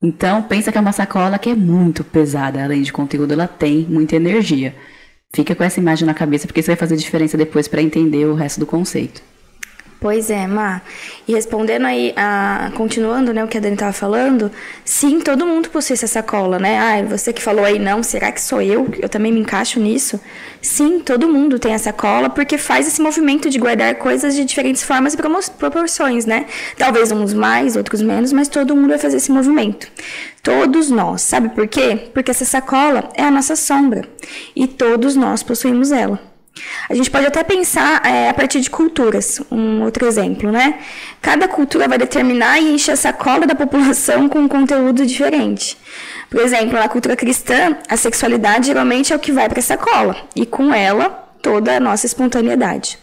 Então, 0.00 0.42
pensa 0.42 0.70
que 0.70 0.78
é 0.78 0.80
uma 0.80 0.92
sacola 0.92 1.38
que 1.38 1.50
é 1.50 1.54
muito 1.54 2.04
pesada, 2.04 2.62
além 2.62 2.82
de 2.82 2.92
conteúdo, 2.92 3.32
ela 3.32 3.48
tem 3.48 3.86
muita 3.88 4.14
energia. 4.16 4.74
Fica 5.34 5.54
com 5.54 5.64
essa 5.64 5.80
imagem 5.80 6.04
na 6.04 6.12
cabeça, 6.12 6.46
porque 6.46 6.60
isso 6.60 6.66
vai 6.66 6.76
fazer 6.76 6.94
diferença 6.94 7.38
depois 7.38 7.66
para 7.66 7.80
entender 7.80 8.26
o 8.26 8.34
resto 8.34 8.60
do 8.60 8.66
conceito. 8.66 9.22
Pois 10.02 10.30
é, 10.30 10.48
Má. 10.48 10.82
E 11.28 11.32
respondendo 11.32 11.86
aí, 11.86 12.12
a, 12.16 12.72
continuando 12.74 13.32
né, 13.32 13.44
o 13.44 13.46
que 13.46 13.56
a 13.56 13.60
Dani 13.60 13.74
estava 13.74 13.92
falando, 13.92 14.50
sim, 14.84 15.20
todo 15.20 15.46
mundo 15.46 15.70
possui 15.70 15.94
essa 15.94 16.08
sacola, 16.08 16.58
né? 16.58 16.76
Ah, 16.76 17.02
você 17.04 17.32
que 17.32 17.40
falou 17.40 17.64
aí, 17.64 17.78
não, 17.78 18.02
será 18.02 18.32
que 18.32 18.40
sou 18.40 18.60
eu? 18.60 18.88
Eu 19.00 19.08
também 19.08 19.30
me 19.30 19.38
encaixo 19.38 19.78
nisso? 19.78 20.20
Sim, 20.60 20.98
todo 20.98 21.28
mundo 21.28 21.56
tem 21.56 21.72
essa 21.72 21.84
sacola 21.84 22.28
porque 22.28 22.58
faz 22.58 22.88
esse 22.88 23.00
movimento 23.00 23.48
de 23.48 23.60
guardar 23.60 23.94
coisas 23.94 24.34
de 24.34 24.44
diferentes 24.44 24.82
formas 24.82 25.14
e 25.14 25.18
proporções, 25.56 26.26
né? 26.26 26.46
Talvez 26.76 27.12
uns 27.12 27.32
mais, 27.32 27.76
outros 27.76 28.02
menos, 28.02 28.32
mas 28.32 28.48
todo 28.48 28.74
mundo 28.74 28.88
vai 28.88 28.98
fazer 28.98 29.18
esse 29.18 29.30
movimento. 29.30 29.86
Todos 30.42 30.90
nós. 30.90 31.22
Sabe 31.22 31.50
por 31.50 31.68
quê? 31.68 32.10
Porque 32.12 32.32
essa 32.32 32.44
sacola 32.44 33.08
é 33.14 33.22
a 33.22 33.30
nossa 33.30 33.54
sombra 33.54 34.02
e 34.56 34.66
todos 34.66 35.14
nós 35.14 35.44
possuímos 35.44 35.92
ela. 35.92 36.31
A 36.88 36.94
gente 36.94 37.10
pode 37.10 37.26
até 37.26 37.42
pensar 37.42 38.04
é, 38.04 38.28
a 38.28 38.34
partir 38.34 38.60
de 38.60 38.68
culturas, 38.68 39.40
um 39.50 39.82
outro 39.82 40.06
exemplo, 40.06 40.52
né? 40.52 40.78
Cada 41.20 41.48
cultura 41.48 41.88
vai 41.88 41.96
determinar 41.96 42.58
e 42.60 42.74
encher 42.74 42.92
a 42.92 42.96
sacola 42.96 43.46
da 43.46 43.54
população 43.54 44.28
com 44.28 44.40
um 44.40 44.48
conteúdo 44.48 45.06
diferente. 45.06 45.78
Por 46.28 46.40
exemplo, 46.40 46.78
na 46.78 46.88
cultura 46.88 47.16
cristã, 47.16 47.76
a 47.88 47.96
sexualidade 47.96 48.66
geralmente 48.66 49.12
é 49.12 49.16
o 49.16 49.18
que 49.18 49.32
vai 49.32 49.48
para 49.48 49.60
a 49.60 49.62
sacola, 49.62 50.16
e 50.36 50.44
com 50.44 50.74
ela, 50.74 51.08
toda 51.40 51.76
a 51.76 51.80
nossa 51.80 52.06
espontaneidade. 52.06 52.98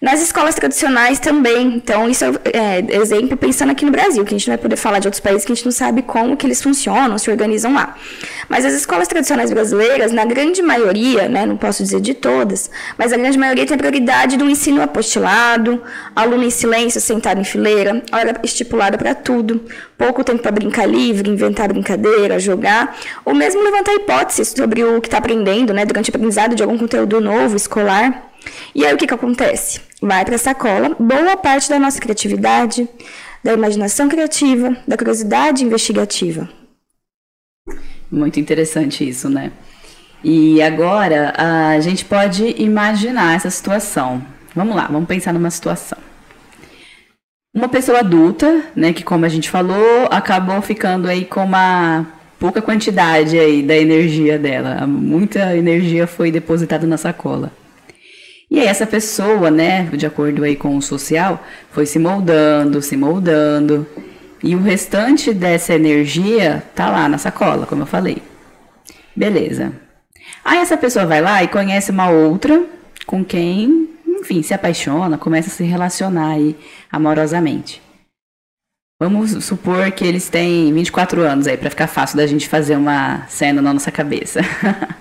Nas 0.00 0.22
escolas 0.22 0.54
tradicionais 0.54 1.18
também, 1.18 1.74
então 1.74 2.08
isso 2.08 2.24
é, 2.24 2.30
é, 2.52 2.96
exemplo 2.96 3.36
pensando 3.36 3.70
aqui 3.70 3.84
no 3.84 3.90
Brasil, 3.90 4.24
que 4.24 4.32
a 4.32 4.38
gente 4.38 4.46
não 4.46 4.54
vai 4.54 4.62
poder 4.62 4.76
falar 4.76 5.00
de 5.00 5.08
outros 5.08 5.18
países 5.18 5.44
que 5.44 5.50
a 5.50 5.54
gente 5.56 5.64
não 5.64 5.72
sabe 5.72 6.02
como 6.02 6.36
que 6.36 6.46
eles 6.46 6.62
funcionam, 6.62 7.18
se 7.18 7.28
organizam 7.28 7.74
lá. 7.74 7.96
Mas 8.48 8.64
as 8.64 8.74
escolas 8.74 9.08
tradicionais 9.08 9.50
brasileiras, 9.50 10.12
na 10.12 10.24
grande 10.24 10.62
maioria, 10.62 11.28
né, 11.28 11.44
não 11.44 11.56
posso 11.56 11.82
dizer 11.82 12.00
de 12.00 12.14
todas, 12.14 12.70
mas 12.96 13.12
a 13.12 13.16
grande 13.16 13.36
maioria 13.36 13.66
tem 13.66 13.74
a 13.74 13.78
prioridade 13.78 14.36
do 14.36 14.48
ensino 14.48 14.80
apostilado, 14.80 15.82
aluno 16.14 16.44
em 16.44 16.50
silêncio, 16.50 17.00
sentado 17.00 17.40
em 17.40 17.44
fileira, 17.44 18.00
hora 18.12 18.40
estipulada 18.44 18.96
para 18.96 19.16
tudo, 19.16 19.64
pouco 19.96 20.22
tempo 20.22 20.40
para 20.40 20.52
brincar 20.52 20.86
livre, 20.86 21.28
inventar 21.28 21.66
brincadeira, 21.72 22.38
jogar, 22.38 22.96
ou 23.24 23.34
mesmo 23.34 23.60
levantar 23.62 23.94
hipóteses 23.94 24.54
sobre 24.56 24.84
o 24.84 25.00
que 25.00 25.08
está 25.08 25.18
aprendendo, 25.18 25.74
né, 25.74 25.84
durante 25.84 26.08
o 26.08 26.14
aprendizado 26.14 26.54
de 26.54 26.62
algum 26.62 26.78
conteúdo 26.78 27.20
novo, 27.20 27.56
escolar. 27.56 28.30
E 28.72 28.86
aí 28.86 28.94
o 28.94 28.96
que, 28.96 29.08
que 29.08 29.14
acontece? 29.14 29.87
Vai 30.00 30.24
para 30.24 30.36
a 30.36 30.38
sacola 30.38 30.94
boa 30.98 31.36
parte 31.36 31.68
da 31.68 31.78
nossa 31.78 32.00
criatividade, 32.00 32.88
da 33.42 33.52
imaginação 33.52 34.08
criativa, 34.08 34.76
da 34.86 34.96
curiosidade 34.96 35.64
investigativa. 35.64 36.48
Muito 38.10 38.38
interessante 38.38 39.08
isso, 39.08 39.28
né? 39.28 39.50
E 40.22 40.62
agora 40.62 41.32
a 41.36 41.80
gente 41.80 42.04
pode 42.04 42.54
imaginar 42.62 43.36
essa 43.36 43.50
situação. 43.50 44.24
Vamos 44.54 44.76
lá, 44.76 44.86
vamos 44.86 45.08
pensar 45.08 45.32
numa 45.32 45.50
situação. 45.50 45.98
Uma 47.54 47.68
pessoa 47.68 47.98
adulta, 47.98 48.62
né, 48.76 48.92
que 48.92 49.02
como 49.02 49.24
a 49.24 49.28
gente 49.28 49.50
falou, 49.50 50.06
acabou 50.10 50.62
ficando 50.62 51.08
aí 51.08 51.24
com 51.24 51.44
uma 51.44 52.06
pouca 52.38 52.62
quantidade 52.62 53.38
aí 53.38 53.62
da 53.62 53.76
energia 53.76 54.38
dela. 54.38 54.86
Muita 54.86 55.56
energia 55.56 56.06
foi 56.06 56.30
depositada 56.30 56.86
na 56.86 56.96
sacola. 56.96 57.50
E 58.50 58.58
aí 58.58 58.66
essa 58.66 58.86
pessoa, 58.86 59.50
né, 59.50 59.84
de 59.84 60.06
acordo 60.06 60.42
aí 60.42 60.56
com 60.56 60.76
o 60.76 60.82
social, 60.82 61.44
foi 61.70 61.84
se 61.84 61.98
moldando, 61.98 62.80
se 62.80 62.96
moldando. 62.96 63.86
E 64.42 64.54
o 64.54 64.62
restante 64.62 65.34
dessa 65.34 65.74
energia 65.74 66.62
tá 66.74 66.90
lá 66.90 67.08
na 67.08 67.18
sacola, 67.18 67.66
como 67.66 67.82
eu 67.82 67.86
falei. 67.86 68.22
Beleza. 69.14 69.72
Aí 70.44 70.58
essa 70.58 70.76
pessoa 70.76 71.04
vai 71.04 71.20
lá 71.20 71.42
e 71.42 71.48
conhece 71.48 71.90
uma 71.90 72.08
outra 72.08 72.64
com 73.06 73.24
quem, 73.24 73.90
enfim, 74.06 74.42
se 74.42 74.54
apaixona, 74.54 75.18
começa 75.18 75.48
a 75.48 75.52
se 75.52 75.64
relacionar 75.64 76.30
aí 76.30 76.56
amorosamente. 76.90 77.82
Vamos 79.00 79.44
supor 79.44 79.90
que 79.92 80.04
eles 80.04 80.28
têm 80.28 80.72
24 80.72 81.20
anos 81.20 81.46
aí, 81.46 81.56
para 81.56 81.70
ficar 81.70 81.86
fácil 81.86 82.16
da 82.16 82.26
gente 82.26 82.48
fazer 82.48 82.76
uma 82.76 83.26
cena 83.28 83.60
na 83.60 83.72
nossa 83.72 83.92
cabeça. 83.92 84.40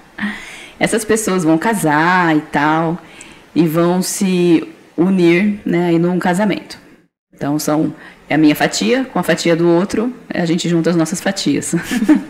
Essas 0.79 1.03
pessoas 1.05 1.43
vão 1.43 1.57
casar 1.57 2.35
e 2.35 2.41
tal 2.41 2.99
e 3.57 3.65
vão 3.65 4.03
se 4.03 4.63
unir, 4.95 5.59
né, 5.65 5.87
aí 5.87 5.97
num 5.97 6.19
casamento. 6.19 6.79
Então 7.33 7.57
são 7.57 7.93
é 8.29 8.35
a 8.35 8.37
minha 8.37 8.55
fatia 8.55 9.05
com 9.05 9.17
a 9.17 9.23
fatia 9.23 9.55
do 9.55 9.67
outro, 9.67 10.13
a 10.31 10.45
gente 10.45 10.69
junta 10.69 10.91
as 10.91 10.95
nossas 10.95 11.19
fatias. 11.19 11.73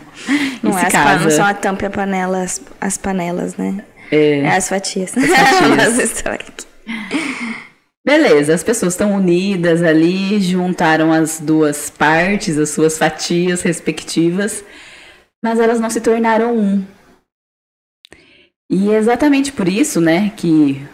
não, 0.64 0.78
é 0.78 0.86
as 0.86 0.92
casa. 0.92 1.24
não 1.26 1.30
são 1.30 1.46
a 1.46 1.54
tampa 1.54 1.84
e 1.84 1.88
a 1.88 1.90
panela, 1.90 2.44
as, 2.44 2.62
as 2.80 2.98
panelas, 2.98 3.58
né? 3.58 3.84
É, 4.10 4.40
é 4.40 4.56
as 4.56 4.70
fatias. 4.70 5.14
As 5.18 6.22
fatias. 6.22 6.68
Beleza, 8.06 8.54
as 8.54 8.64
pessoas 8.64 8.94
estão 8.94 9.14
unidas 9.14 9.84
ali, 9.84 10.40
juntaram 10.40 11.12
as 11.12 11.42
duas 11.42 11.90
partes, 11.90 12.58
as 12.58 12.70
suas 12.70 12.98
fatias 12.98 13.64
respectivas, 13.64 14.64
mas 15.44 15.60
elas 15.60 15.82
não 15.82 15.90
se 15.90 16.00
tornaram 16.00 16.56
um. 16.56 16.86
E 18.70 18.92
é 18.92 18.98
exatamente 18.98 19.52
por 19.52 19.68
isso, 19.68 20.00
né, 20.00 20.32
que 20.38 20.88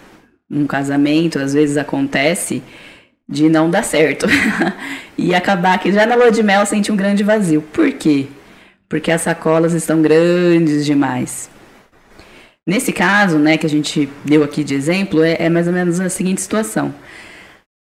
um 0.49 0.65
casamento 0.67 1.39
às 1.39 1.53
vezes 1.53 1.77
acontece 1.77 2.63
de 3.27 3.49
não 3.49 3.69
dar 3.69 3.83
certo 3.83 4.25
e 5.17 5.33
acabar 5.33 5.79
que 5.79 5.91
já 5.91 6.05
na 6.05 6.15
lua 6.15 6.31
de 6.31 6.43
mel 6.43 6.65
sente 6.65 6.91
um 6.91 6.95
grande 6.95 7.23
vazio. 7.23 7.61
Por 7.61 7.91
quê? 7.93 8.27
Porque 8.87 9.11
as 9.11 9.21
sacolas 9.21 9.73
estão 9.73 10.01
grandes 10.01 10.85
demais. 10.85 11.49
Nesse 12.65 12.93
caso, 12.93 13.37
né, 13.37 13.57
que 13.57 13.65
a 13.65 13.69
gente 13.69 14.07
deu 14.23 14.43
aqui 14.43 14.63
de 14.63 14.73
exemplo, 14.73 15.21
é, 15.23 15.35
é 15.39 15.49
mais 15.49 15.67
ou 15.67 15.73
menos 15.73 15.99
a 15.99 16.09
seguinte 16.09 16.41
situação. 16.41 16.93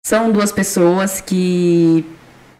São 0.06 0.32
duas 0.32 0.52
pessoas 0.52 1.22
que 1.22 2.06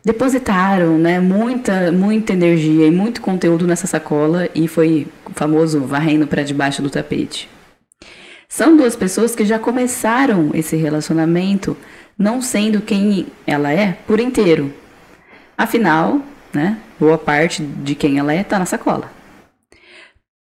depositaram, 0.04 0.98
né, 0.98 1.20
muita, 1.20 1.92
muita 1.92 2.34
energia 2.34 2.88
e 2.88 2.92
muito 2.92 3.22
conteúdo 3.22 3.68
nessa 3.68 3.86
sacola 3.86 4.50
e 4.56 4.68
foi 4.68 5.08
o 5.26 5.34
famoso 5.34 5.82
varrendo 5.82 6.26
para 6.26 6.44
debaixo 6.44 6.82
do 6.82 6.90
tapete. 6.90 7.50
São 8.52 8.76
duas 8.76 8.96
pessoas 8.96 9.36
que 9.36 9.46
já 9.46 9.60
começaram 9.60 10.50
esse 10.56 10.76
relacionamento 10.76 11.78
não 12.18 12.42
sendo 12.42 12.82
quem 12.82 13.28
ela 13.46 13.72
é 13.72 13.94
por 14.08 14.20
inteiro. 14.20 14.74
Afinal, 15.56 16.20
né, 16.52 16.80
boa 17.00 17.18
parte 17.18 17.62
de 17.62 17.94
quem 17.94 18.18
ela 18.18 18.34
é 18.34 18.42
está 18.42 18.58
na 18.58 18.66
sacola. 18.66 19.12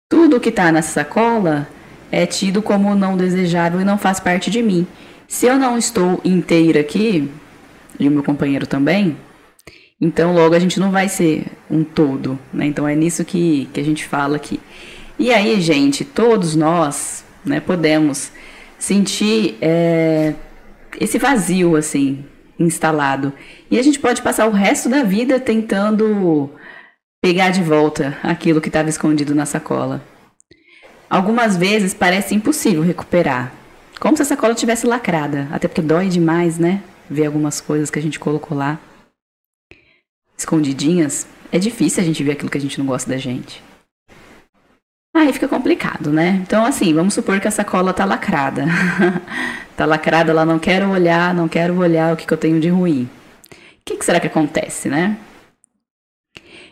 Tudo 0.09 0.39
que 0.39 0.47
está 0.47 0.71
nessa 0.71 0.93
sacola 0.93 1.67
é 2.09 2.25
tido 2.25 2.61
como 2.61 2.95
não 2.95 3.17
desejável 3.17 3.81
e 3.81 3.85
não 3.85 3.97
faz 3.97 4.21
parte 4.21 4.49
de 4.49 4.63
mim. 4.63 4.87
Se 5.27 5.45
eu 5.45 5.59
não 5.59 5.77
estou 5.77 6.21
inteira 6.23 6.79
aqui, 6.79 7.29
e 7.99 8.07
o 8.07 8.11
meu 8.11 8.23
companheiro 8.23 8.65
também, 8.65 9.17
então 9.99 10.33
logo 10.33 10.55
a 10.55 10.59
gente 10.59 10.79
não 10.79 10.91
vai 10.91 11.09
ser 11.09 11.47
um 11.69 11.83
todo, 11.83 12.39
né? 12.53 12.67
Então 12.67 12.87
é 12.87 12.95
nisso 12.95 13.25
que, 13.25 13.67
que 13.73 13.81
a 13.81 13.83
gente 13.83 14.05
fala 14.05 14.37
aqui. 14.37 14.61
E 15.19 15.33
aí, 15.33 15.59
gente, 15.59 16.05
todos 16.05 16.55
nós 16.55 17.26
né, 17.47 17.59
podemos 17.59 18.31
sentir 18.77 19.57
é, 19.61 20.33
esse 20.99 21.17
vazio, 21.17 21.75
assim, 21.75 22.25
instalado. 22.59 23.33
E 23.69 23.79
a 23.79 23.81
gente 23.81 23.99
pode 23.99 24.21
passar 24.21 24.47
o 24.47 24.51
resto 24.51 24.89
da 24.89 25.03
vida 25.03 25.39
tentando 25.39 26.49
pegar 27.21 27.49
de 27.49 27.63
volta 27.63 28.17
aquilo 28.23 28.61
que 28.61 28.69
estava 28.69 28.89
escondido 28.89 29.33
na 29.33 29.45
sacola. 29.45 30.03
Algumas 31.09 31.55
vezes 31.55 31.93
parece 31.93 32.35
impossível 32.35 32.83
recuperar, 32.83 33.53
como 33.99 34.15
se 34.15 34.21
a 34.21 34.25
sacola 34.25 34.53
tivesse 34.53 34.85
lacrada, 34.85 35.47
até 35.51 35.67
porque 35.67 35.81
dói 35.81 36.09
demais, 36.09 36.59
né? 36.59 36.83
Ver 37.09 37.25
algumas 37.25 37.61
coisas 37.61 37.89
que 37.89 37.97
a 37.97 38.01
gente 38.01 38.19
colocou 38.19 38.57
lá 38.57 38.79
escondidinhas. 40.37 41.27
É 41.51 41.57
difícil 41.57 42.03
a 42.03 42.05
gente 42.05 42.23
ver 42.23 42.33
aquilo 42.33 42.51
que 42.51 42.57
a 42.57 42.61
gente 42.61 42.77
não 42.77 42.85
gosta 42.85 43.09
da 43.09 43.17
gente. 43.17 43.63
Aí 45.17 45.33
fica 45.33 45.47
complicado, 45.47 46.11
né? 46.11 46.39
Então, 46.43 46.63
assim, 46.63 46.93
vamos 46.93 47.15
supor 47.15 47.39
que 47.39 47.47
a 47.47 47.51
sacola 47.51 47.91
tá 47.91 48.05
lacrada. 48.05 48.65
tá 49.75 49.83
lacrada, 49.83 50.29
ela 50.29 50.45
não 50.45 50.59
quero 50.59 50.87
olhar, 50.91 51.33
não 51.33 51.47
quero 51.47 51.75
olhar 51.79 52.13
o 52.13 52.15
que, 52.15 52.27
que 52.27 52.31
eu 52.31 52.37
tenho 52.37 52.59
de 52.59 52.69
ruim. 52.69 53.09
O 53.51 53.55
que, 53.83 53.95
que 53.95 54.05
será 54.05 54.19
que 54.19 54.27
acontece, 54.27 54.89
né? 54.89 55.17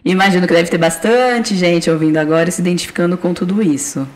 Imagino 0.05 0.45
que 0.45 0.53
deve 0.53 0.69
ter 0.69 0.77
bastante 0.77 1.55
gente 1.55 1.89
ouvindo 1.89 2.17
agora 2.17 2.47
e 2.47 2.51
se 2.51 2.61
identificando 2.61 3.17
com 3.17 3.33
tudo 3.33 3.63
isso. 3.63 4.07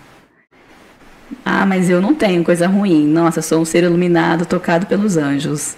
Ah, 1.43 1.65
mas 1.65 1.89
eu 1.89 1.99
não 1.99 2.13
tenho 2.13 2.43
coisa 2.43 2.67
ruim. 2.67 3.07
Nossa, 3.07 3.41
sou 3.41 3.59
um 3.61 3.65
ser 3.65 3.83
iluminado, 3.83 4.45
tocado 4.45 4.85
pelos 4.85 5.17
anjos. 5.17 5.75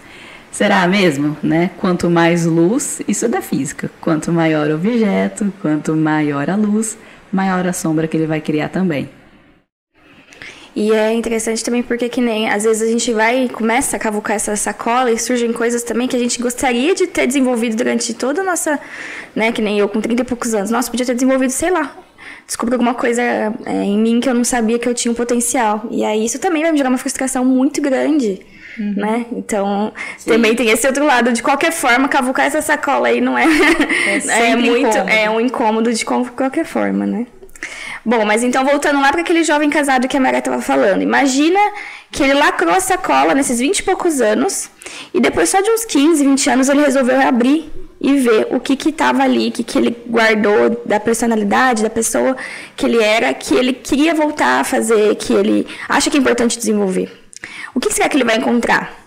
Será 0.51 0.85
mesmo, 0.89 1.37
né? 1.41 1.71
Quanto 1.77 2.09
mais 2.09 2.45
luz, 2.45 3.01
isso 3.07 3.23
é 3.23 3.29
da 3.29 3.41
física. 3.41 3.89
Quanto 4.01 4.29
maior 4.29 4.67
o 4.69 4.75
objeto, 4.75 5.53
quanto 5.61 5.95
maior 5.95 6.49
a 6.49 6.57
luz, 6.57 6.97
maior 7.31 7.65
a 7.67 7.73
sombra 7.73 8.07
que 8.07 8.17
ele 8.17 8.27
vai 8.27 8.41
criar 8.41 8.69
também. 8.69 9.09
E 10.73 10.93
é 10.93 11.13
interessante 11.13 11.63
também 11.63 11.83
porque 11.83 12.07
que 12.07 12.21
nem 12.21 12.49
às 12.49 12.63
vezes 12.63 12.87
a 12.87 12.91
gente 12.91 13.11
vai 13.11 13.45
e 13.45 13.49
começa 13.49 13.97
a 13.97 13.99
cavucar 13.99 14.37
essa 14.37 14.55
sacola 14.55 15.11
e 15.11 15.19
surgem 15.19 15.51
coisas 15.51 15.83
também 15.83 16.07
que 16.07 16.15
a 16.15 16.19
gente 16.19 16.41
gostaria 16.41 16.95
de 16.95 17.07
ter 17.07 17.27
desenvolvido 17.27 17.75
durante 17.75 18.13
toda 18.13 18.41
a 18.41 18.43
nossa, 18.43 18.79
né, 19.35 19.51
que 19.51 19.61
nem 19.61 19.79
eu 19.79 19.89
com 19.89 19.99
30 19.99 20.21
e 20.21 20.25
poucos 20.25 20.53
anos. 20.53 20.71
Nossa, 20.71 20.89
podia 20.89 21.05
ter 21.05 21.13
desenvolvido, 21.13 21.51
sei 21.51 21.71
lá, 21.71 21.93
descobri 22.47 22.73
alguma 22.73 22.93
coisa 22.93 23.21
é, 23.21 23.83
em 23.83 23.97
mim 23.97 24.21
que 24.21 24.29
eu 24.29 24.33
não 24.33 24.45
sabia 24.45 24.79
que 24.79 24.87
eu 24.87 24.93
tinha 24.93 25.11
um 25.11 25.15
potencial. 25.15 25.87
E 25.91 26.05
aí 26.05 26.23
isso 26.23 26.39
também 26.39 26.61
vai 26.61 26.71
me 26.71 26.77
gerar 26.77 26.89
uma 26.89 26.97
frustração 26.97 27.43
muito 27.43 27.81
grande. 27.81 28.39
Uhum. 28.77 28.93
Né? 28.95 29.25
Então, 29.33 29.93
Sim. 30.17 30.31
também 30.31 30.55
tem 30.55 30.69
esse 30.69 30.87
outro 30.87 31.05
lado. 31.05 31.31
De 31.33 31.43
qualquer 31.43 31.71
forma, 31.71 32.07
cavucar 32.07 32.45
essa 32.45 32.61
sacola 32.61 33.09
aí 33.09 33.21
não 33.21 33.37
é, 33.37 33.45
é, 33.45 34.51
é 34.51 34.55
muito. 34.55 34.87
Incômodo. 34.87 35.09
É 35.09 35.29
um 35.29 35.39
incômodo 35.39 35.93
de 35.93 36.05
qualquer 36.05 36.65
forma, 36.65 37.05
né? 37.05 37.27
Bom, 38.03 38.25
mas 38.25 38.43
então 38.43 38.65
voltando 38.65 38.99
lá 38.99 39.11
para 39.11 39.21
aquele 39.21 39.43
jovem 39.43 39.69
casado 39.69 40.07
que 40.07 40.17
a 40.17 40.19
Maria 40.19 40.39
estava 40.39 40.61
falando. 40.61 41.03
Imagina 41.03 41.59
que 42.11 42.23
ele 42.23 42.33
lacrou 42.33 42.73
a 42.73 42.79
sacola 42.79 43.35
nesses 43.35 43.59
20 43.59 43.79
e 43.79 43.83
poucos 43.83 44.19
anos 44.19 44.69
e 45.13 45.19
depois 45.19 45.49
só 45.49 45.61
de 45.61 45.69
uns 45.69 45.85
15, 45.85 46.25
20 46.25 46.49
anos 46.49 46.69
ele 46.69 46.81
resolveu 46.81 47.21
abrir 47.21 47.71
e 47.99 48.17
ver 48.17 48.47
o 48.49 48.59
que 48.59 48.75
que 48.75 48.89
estava 48.89 49.21
ali, 49.21 49.49
o 49.49 49.51
que 49.51 49.63
que 49.63 49.77
ele 49.77 49.95
guardou 50.07 50.81
da 50.83 50.99
personalidade 50.99 51.83
da 51.83 51.89
pessoa 51.89 52.35
que 52.75 52.87
ele 52.87 53.01
era, 53.01 53.31
que 53.35 53.53
ele 53.53 53.73
queria 53.73 54.15
voltar 54.15 54.61
a 54.61 54.63
fazer, 54.63 55.15
que 55.15 55.31
ele 55.31 55.67
acha 55.87 56.09
que 56.09 56.17
é 56.17 56.19
importante 56.19 56.57
desenvolver. 56.57 57.20
O 57.73 57.79
que 57.79 57.91
será 57.91 58.09
que 58.09 58.17
ele 58.17 58.23
vai 58.23 58.37
encontrar? 58.37 59.01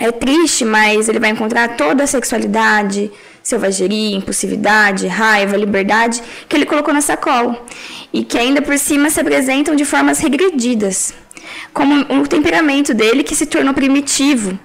É 0.00 0.10
triste, 0.10 0.64
mas 0.64 1.08
ele 1.08 1.20
vai 1.20 1.30
encontrar 1.30 1.76
toda 1.76 2.02
a 2.02 2.06
sexualidade, 2.06 3.12
selvageria, 3.42 4.16
impulsividade, 4.16 5.06
raiva, 5.06 5.56
liberdade 5.56 6.20
que 6.48 6.56
ele 6.56 6.66
colocou 6.66 6.92
na 6.92 7.00
sacola 7.00 7.64
e 8.12 8.24
que 8.24 8.36
ainda 8.36 8.60
por 8.60 8.76
cima 8.78 9.08
se 9.08 9.20
apresentam 9.20 9.76
de 9.76 9.84
formas 9.84 10.18
regredidas, 10.18 11.14
como 11.72 11.94
o 12.20 12.26
temperamento 12.26 12.92
dele 12.92 13.22
que 13.22 13.36
se 13.36 13.46
tornou 13.46 13.72
primitivo 13.72 14.58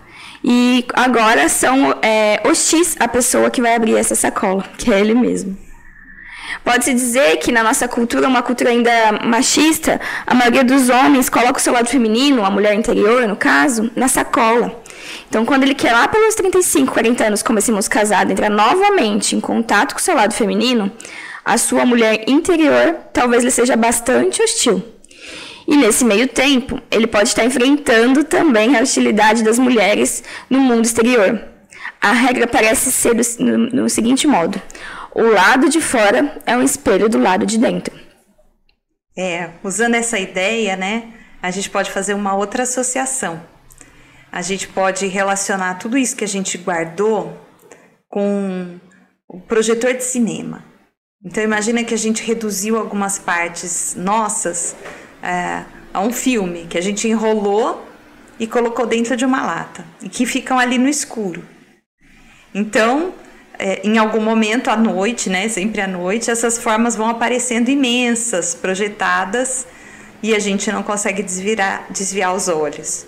e 0.43 0.85
agora 0.93 1.49
são 1.49 1.91
é, 2.01 2.41
hostis 2.47 2.95
à 2.99 3.07
pessoa 3.07 3.51
que 3.51 3.61
vai 3.61 3.75
abrir 3.75 3.97
essa 3.97 4.15
sacola, 4.15 4.63
que 4.77 4.91
é 4.91 4.99
ele 4.99 5.13
mesmo. 5.13 5.68
Pode-se 6.63 6.93
dizer 6.93 7.37
que 7.37 7.51
na 7.51 7.63
nossa 7.63 7.87
cultura, 7.87 8.27
uma 8.27 8.41
cultura 8.41 8.69
ainda 8.69 8.91
machista, 9.23 9.99
a 10.25 10.33
maioria 10.33 10.63
dos 10.63 10.89
homens 10.89 11.29
coloca 11.29 11.59
o 11.59 11.61
seu 11.61 11.73
lado 11.73 11.87
feminino, 11.87 12.43
a 12.45 12.49
mulher 12.49 12.73
interior, 12.73 13.27
no 13.27 13.35
caso, 13.35 13.89
na 13.95 14.07
sacola. 14.07 14.81
Então, 15.27 15.45
quando 15.45 15.63
ele 15.63 15.75
quer 15.75 15.93
lá 15.93 16.07
pelos 16.07 16.35
35, 16.35 16.93
40 16.93 17.25
anos, 17.25 17.43
como 17.43 17.59
esse 17.59 17.71
moço 17.71 17.89
casado, 17.89 18.31
entrar 18.31 18.49
novamente 18.49 19.35
em 19.35 19.39
contato 19.39 19.93
com 19.93 19.99
o 19.99 20.03
seu 20.03 20.15
lado 20.15 20.33
feminino, 20.33 20.91
a 21.43 21.57
sua 21.57 21.85
mulher 21.85 22.25
interior 22.27 22.95
talvez 23.13 23.43
lhe 23.43 23.51
seja 23.51 23.75
bastante 23.75 24.41
hostil. 24.41 24.83
E 25.67 25.77
nesse 25.77 26.03
meio 26.03 26.27
tempo, 26.27 26.81
ele 26.89 27.05
pode 27.05 27.29
estar 27.29 27.45
enfrentando 27.45 28.23
também 28.23 28.75
a 28.75 28.81
hostilidade 28.81 29.43
das 29.43 29.59
mulheres 29.59 30.23
no 30.49 30.59
mundo 30.59 30.85
exterior. 30.85 31.39
A 32.01 32.11
regra 32.11 32.47
parece 32.47 32.91
ser 32.91 33.13
do, 33.13 33.23
no, 33.43 33.57
no 33.83 33.89
seguinte 33.89 34.25
modo: 34.25 34.59
o 35.13 35.23
lado 35.23 35.69
de 35.69 35.81
fora 35.81 36.41
é 36.45 36.55
um 36.55 36.63
espelho 36.63 37.09
do 37.09 37.17
lado 37.17 37.45
de 37.45 37.57
dentro. 37.57 37.97
É, 39.17 39.49
usando 39.63 39.95
essa 39.95 40.17
ideia, 40.17 40.75
né, 40.75 41.13
a 41.41 41.51
gente 41.51 41.69
pode 41.69 41.91
fazer 41.91 42.13
uma 42.13 42.35
outra 42.35 42.63
associação. 42.63 43.41
A 44.31 44.41
gente 44.41 44.67
pode 44.67 45.07
relacionar 45.07 45.75
tudo 45.75 45.97
isso 45.97 46.15
que 46.15 46.23
a 46.23 46.27
gente 46.27 46.57
guardou 46.57 47.35
com 48.07 48.79
o 49.27 49.39
projetor 49.41 49.93
de 49.93 50.03
cinema. 50.03 50.63
Então 51.23 51.43
imagina 51.43 51.83
que 51.83 51.93
a 51.93 51.97
gente 51.97 52.23
reduziu 52.23 52.77
algumas 52.77 53.19
partes 53.19 53.95
nossas 53.95 54.75
é, 55.21 55.65
a 55.93 55.99
um 56.01 56.13
filme 56.13 56.65
que 56.67 56.77
a 56.77 56.81
gente 56.81 57.07
enrolou 57.07 57.85
e 58.39 58.47
colocou 58.47 58.85
dentro 58.85 59.17
de 59.17 59.25
uma 59.25 59.45
lata 59.45 59.85
e 60.01 60.07
que 60.07 60.25
ficam 60.25 60.57
ali 60.57 60.77
no 60.77 60.87
escuro. 60.87 61.43
Então, 62.53 63.13
é, 63.59 63.81
em 63.83 63.97
algum 63.97 64.21
momento 64.21 64.69
à 64.69 64.77
noite, 64.77 65.29
né, 65.29 65.47
sempre 65.49 65.81
à 65.81 65.87
noite, 65.87 66.31
essas 66.31 66.57
formas 66.57 66.95
vão 66.95 67.09
aparecendo 67.09 67.69
imensas, 67.69 68.55
projetadas 68.55 69.67
e 70.23 70.33
a 70.33 70.39
gente 70.39 70.71
não 70.71 70.81
consegue 70.81 71.21
desviar, 71.21 71.85
desviar 71.91 72.33
os 72.33 72.47
olhos. 72.47 73.05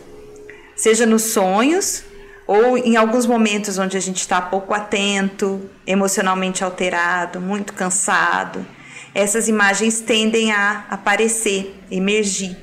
Seja 0.75 1.05
nos 1.05 1.23
sonhos 1.23 2.03
ou 2.45 2.77
em 2.77 2.97
alguns 2.97 3.25
momentos 3.25 3.77
onde 3.77 3.97
a 3.97 3.99
gente 3.99 4.19
está 4.19 4.41
pouco 4.41 4.73
atento, 4.73 5.69
emocionalmente 5.87 6.63
alterado, 6.63 7.39
muito 7.39 7.73
cansado 7.73 8.65
essas 9.13 9.47
imagens 9.47 9.99
tendem 9.99 10.51
a 10.51 10.85
aparecer, 10.89 11.75
emergir. 11.89 12.57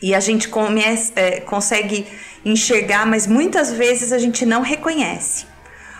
E 0.00 0.14
a 0.14 0.20
gente 0.20 0.48
comece, 0.48 1.12
é, 1.16 1.40
consegue 1.40 2.06
enxergar, 2.44 3.06
mas 3.06 3.26
muitas 3.26 3.72
vezes 3.72 4.12
a 4.12 4.18
gente 4.18 4.44
não 4.44 4.60
reconhece. 4.60 5.46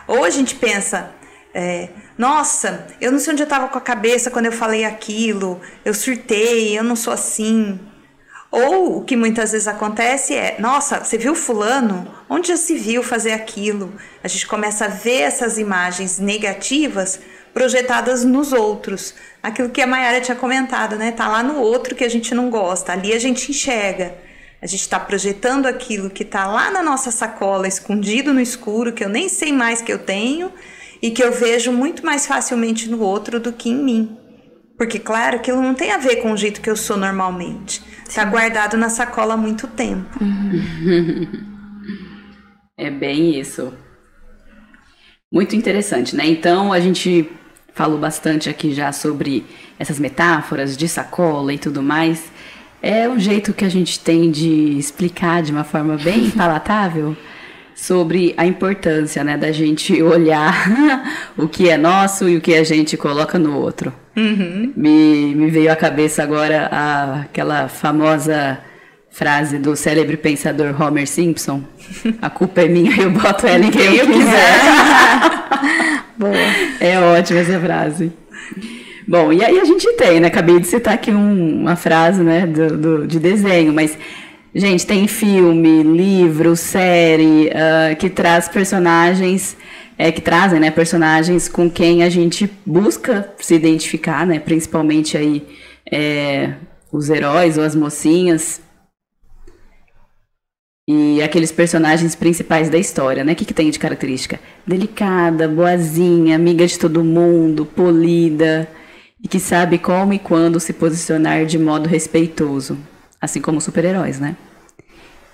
Ou 0.06 0.25
a 0.25 0.30
gente 0.30 0.54
pensa, 0.54 1.11
é, 1.52 1.88
nossa, 2.18 2.87
eu 3.00 3.12
não 3.12 3.18
sei 3.18 3.32
onde 3.32 3.42
eu 3.42 3.44
estava 3.44 3.68
com 3.68 3.78
a 3.78 3.80
cabeça 3.80 4.30
quando 4.30 4.46
eu 4.46 4.52
falei 4.52 4.84
aquilo, 4.84 5.61
eu 5.84 5.94
surtei, 5.94 6.76
eu 6.78 6.84
não 6.84 6.96
sou 6.96 7.12
assim. 7.12 7.78
Ou 8.50 8.99
o 8.99 9.04
que 9.04 9.16
muitas 9.16 9.50
vezes 9.52 9.66
acontece 9.66 10.34
é, 10.34 10.56
nossa, 10.61 11.02
você 11.02 11.18
viu 11.18 11.34
fulano? 11.34 12.08
Onde 12.28 12.49
já 12.49 12.56
se 12.56 12.76
viu 12.76 13.02
fazer 13.02 13.32
aquilo? 13.32 13.92
A 14.23 14.28
gente 14.28 14.46
começa 14.46 14.84
a 14.84 14.88
ver 14.88 15.23
essas 15.23 15.58
imagens 15.58 16.18
negativas 16.20 17.18
projetadas 17.52 18.25
nos 18.25 18.52
outros. 18.52 19.14
Aquilo 19.42 19.70
que 19.70 19.82
a 19.82 19.87
Mayara 19.87 20.20
tinha 20.20 20.37
comentado, 20.37 20.96
né? 20.96 21.12
Tá 21.12 21.26
lá 21.28 21.42
no 21.42 21.61
outro 21.61 21.94
que 21.94 22.04
a 22.04 22.08
gente 22.08 22.34
não 22.34 22.49
gosta. 22.50 22.92
Ali 22.92 23.12
a 23.12 23.18
gente 23.18 23.50
enxerga. 23.50 24.14
A 24.64 24.66
gente 24.66 24.80
está 24.80 24.99
projetando 24.99 25.66
aquilo 25.66 26.09
que 26.09 26.23
está 26.23 26.47
lá 26.47 26.71
na 26.71 26.83
nossa 26.83 27.11
sacola, 27.11 27.68
escondido 27.68 28.33
no 28.33 28.40
escuro, 28.40 28.94
que 28.94 29.04
eu 29.04 29.11
nem 29.11 29.28
sei 29.28 29.52
mais 29.52 29.83
que 29.83 29.92
eu 29.92 29.99
tenho 29.99 30.50
e 31.02 31.11
que 31.11 31.23
eu 31.23 31.30
vejo 31.30 31.71
muito 31.71 32.02
mais 32.02 32.26
facilmente 32.26 32.88
no 32.88 33.00
outro 33.00 33.38
do 33.38 33.52
que 33.52 33.68
em 33.68 33.75
mim. 33.75 34.16
Porque, 34.78 34.99
claro, 34.99 35.37
aquilo 35.37 35.61
não 35.61 35.75
tem 35.75 35.92
a 35.92 35.99
ver 35.99 36.16
com 36.23 36.33
o 36.33 36.37
jeito 36.37 36.62
que 36.62 36.71
eu 36.71 36.78
sou 36.78 36.97
normalmente. 36.97 37.83
Está 38.09 38.25
guardado 38.25 38.75
na 38.78 38.88
sacola 38.88 39.35
há 39.35 39.37
muito 39.37 39.66
tempo. 39.66 40.09
Uhum. 40.25 41.28
é 42.75 42.90
bem 42.90 43.38
isso. 43.38 43.71
Muito 45.30 45.54
interessante, 45.54 46.16
né? 46.16 46.26
Então, 46.26 46.73
a 46.73 46.80
gente 46.80 47.30
falou 47.75 47.99
bastante 47.99 48.49
aqui 48.49 48.73
já 48.73 48.92
sobre 48.92 49.44
essas 49.78 49.99
metáforas 49.99 50.75
de 50.75 50.88
sacola 50.88 51.52
e 51.52 51.59
tudo 51.59 51.83
mais. 51.83 52.33
É 52.87 53.09
um 53.09 53.19
jeito 53.19 53.55
que 53.55 53.64
a 53.64 53.69
gente 53.71 53.99
tem 53.99 54.31
de 54.31 54.76
explicar 54.76 55.43
de 55.43 55.50
uma 55.50 55.64
forma 55.64 55.97
bem 55.97 56.29
palatável 56.37 57.17
sobre 57.75 58.35
a 58.37 58.45
importância, 58.45 59.25
né, 59.25 59.38
da 59.38 59.50
gente 59.50 60.03
olhar 60.03 60.55
o 61.35 61.49
que 61.49 61.71
é 61.71 61.79
nosso 61.79 62.29
e 62.29 62.37
o 62.37 62.43
que 62.43 62.55
a 62.55 62.62
gente 62.62 62.95
coloca 62.99 63.38
no 63.38 63.59
outro. 63.59 63.91
Uhum. 64.14 64.71
Me, 64.76 65.35
me 65.35 65.50
veio 65.50 65.73
à 65.73 65.76
cabeça 65.76 66.23
agora 66.23 66.69
a, 66.71 67.21
aquela 67.23 67.69
famosa 67.69 68.59
frase 69.11 69.59
do 69.59 69.75
célebre 69.75 70.19
pensador 70.19 70.79
Homer 70.79 71.09
Simpson: 71.09 71.64
A 72.21 72.29
culpa 72.29 72.61
é 72.61 72.69
minha, 72.69 72.95
eu 73.00 73.11
boto 73.11 73.47
ela 73.47 73.64
em 73.64 73.71
quem 73.71 73.97
eu 73.97 74.07
quiser. 74.07 74.61
Boa. 76.19 76.37
É 76.81 77.00
ótima 77.00 77.41
essa 77.41 77.59
frase. 77.59 78.12
Bom, 79.06 79.32
e 79.32 79.44
aí 79.44 79.61
a 79.61 79.64
gente 79.64 79.92
tem, 79.94 80.20
né? 80.20 80.28
Acabei 80.28 80.58
de 80.58 80.66
citar 80.66 80.94
aqui 80.94 81.11
um, 81.11 81.61
uma 81.61 81.76
frase, 81.76 82.23
né, 82.23 82.46
do, 82.46 82.76
do, 82.76 83.06
de 83.06 83.18
desenho, 83.18 83.73
mas 83.73 83.99
Gente, 84.56 84.87
tem 84.87 85.08
filme, 85.08 85.82
livro, 85.82 86.54
série 86.54 87.49
uh, 87.49 87.96
que 87.99 88.08
traz 88.08 88.49
personagens, 88.49 89.56
é, 89.99 90.12
que 90.12 90.20
trazem 90.20 90.61
né, 90.61 90.70
personagens 90.70 91.49
com 91.49 91.68
quem 91.68 92.04
a 92.04 92.08
gente 92.08 92.49
busca 92.64 93.34
se 93.37 93.56
identificar, 93.56 94.25
né? 94.25 94.38
Principalmente 94.38 95.16
aí 95.16 95.44
é, 95.90 96.54
os 96.92 97.11
heróis 97.11 97.58
ou 97.58 97.64
as 97.64 97.75
mocinhas. 97.75 98.61
E 100.87 101.20
aqueles 101.20 101.50
personagens 101.50 102.14
principais 102.14 102.70
da 102.70 102.78
história, 102.78 103.25
né? 103.25 103.32
O 103.32 103.34
que, 103.34 103.44
que 103.44 103.54
tem 103.54 103.68
de 103.70 103.78
característica? 103.80 104.38
Delicada, 104.64 105.49
boazinha, 105.49 106.37
amiga 106.37 106.64
de 106.64 106.78
todo 106.78 107.02
mundo, 107.02 107.66
polida 107.66 108.68
e 109.25 109.28
que 109.28 109.40
sabe 109.40 109.78
como 109.78 110.12
e 110.12 110.19
quando 110.19 110.61
se 110.61 110.75
posicionar 110.75 111.47
de 111.47 111.59
modo 111.59 111.89
respeitoso 111.89 112.78
assim 113.25 113.41
como 113.41 113.60
super-heróis, 113.60 114.21
né? 114.21 114.37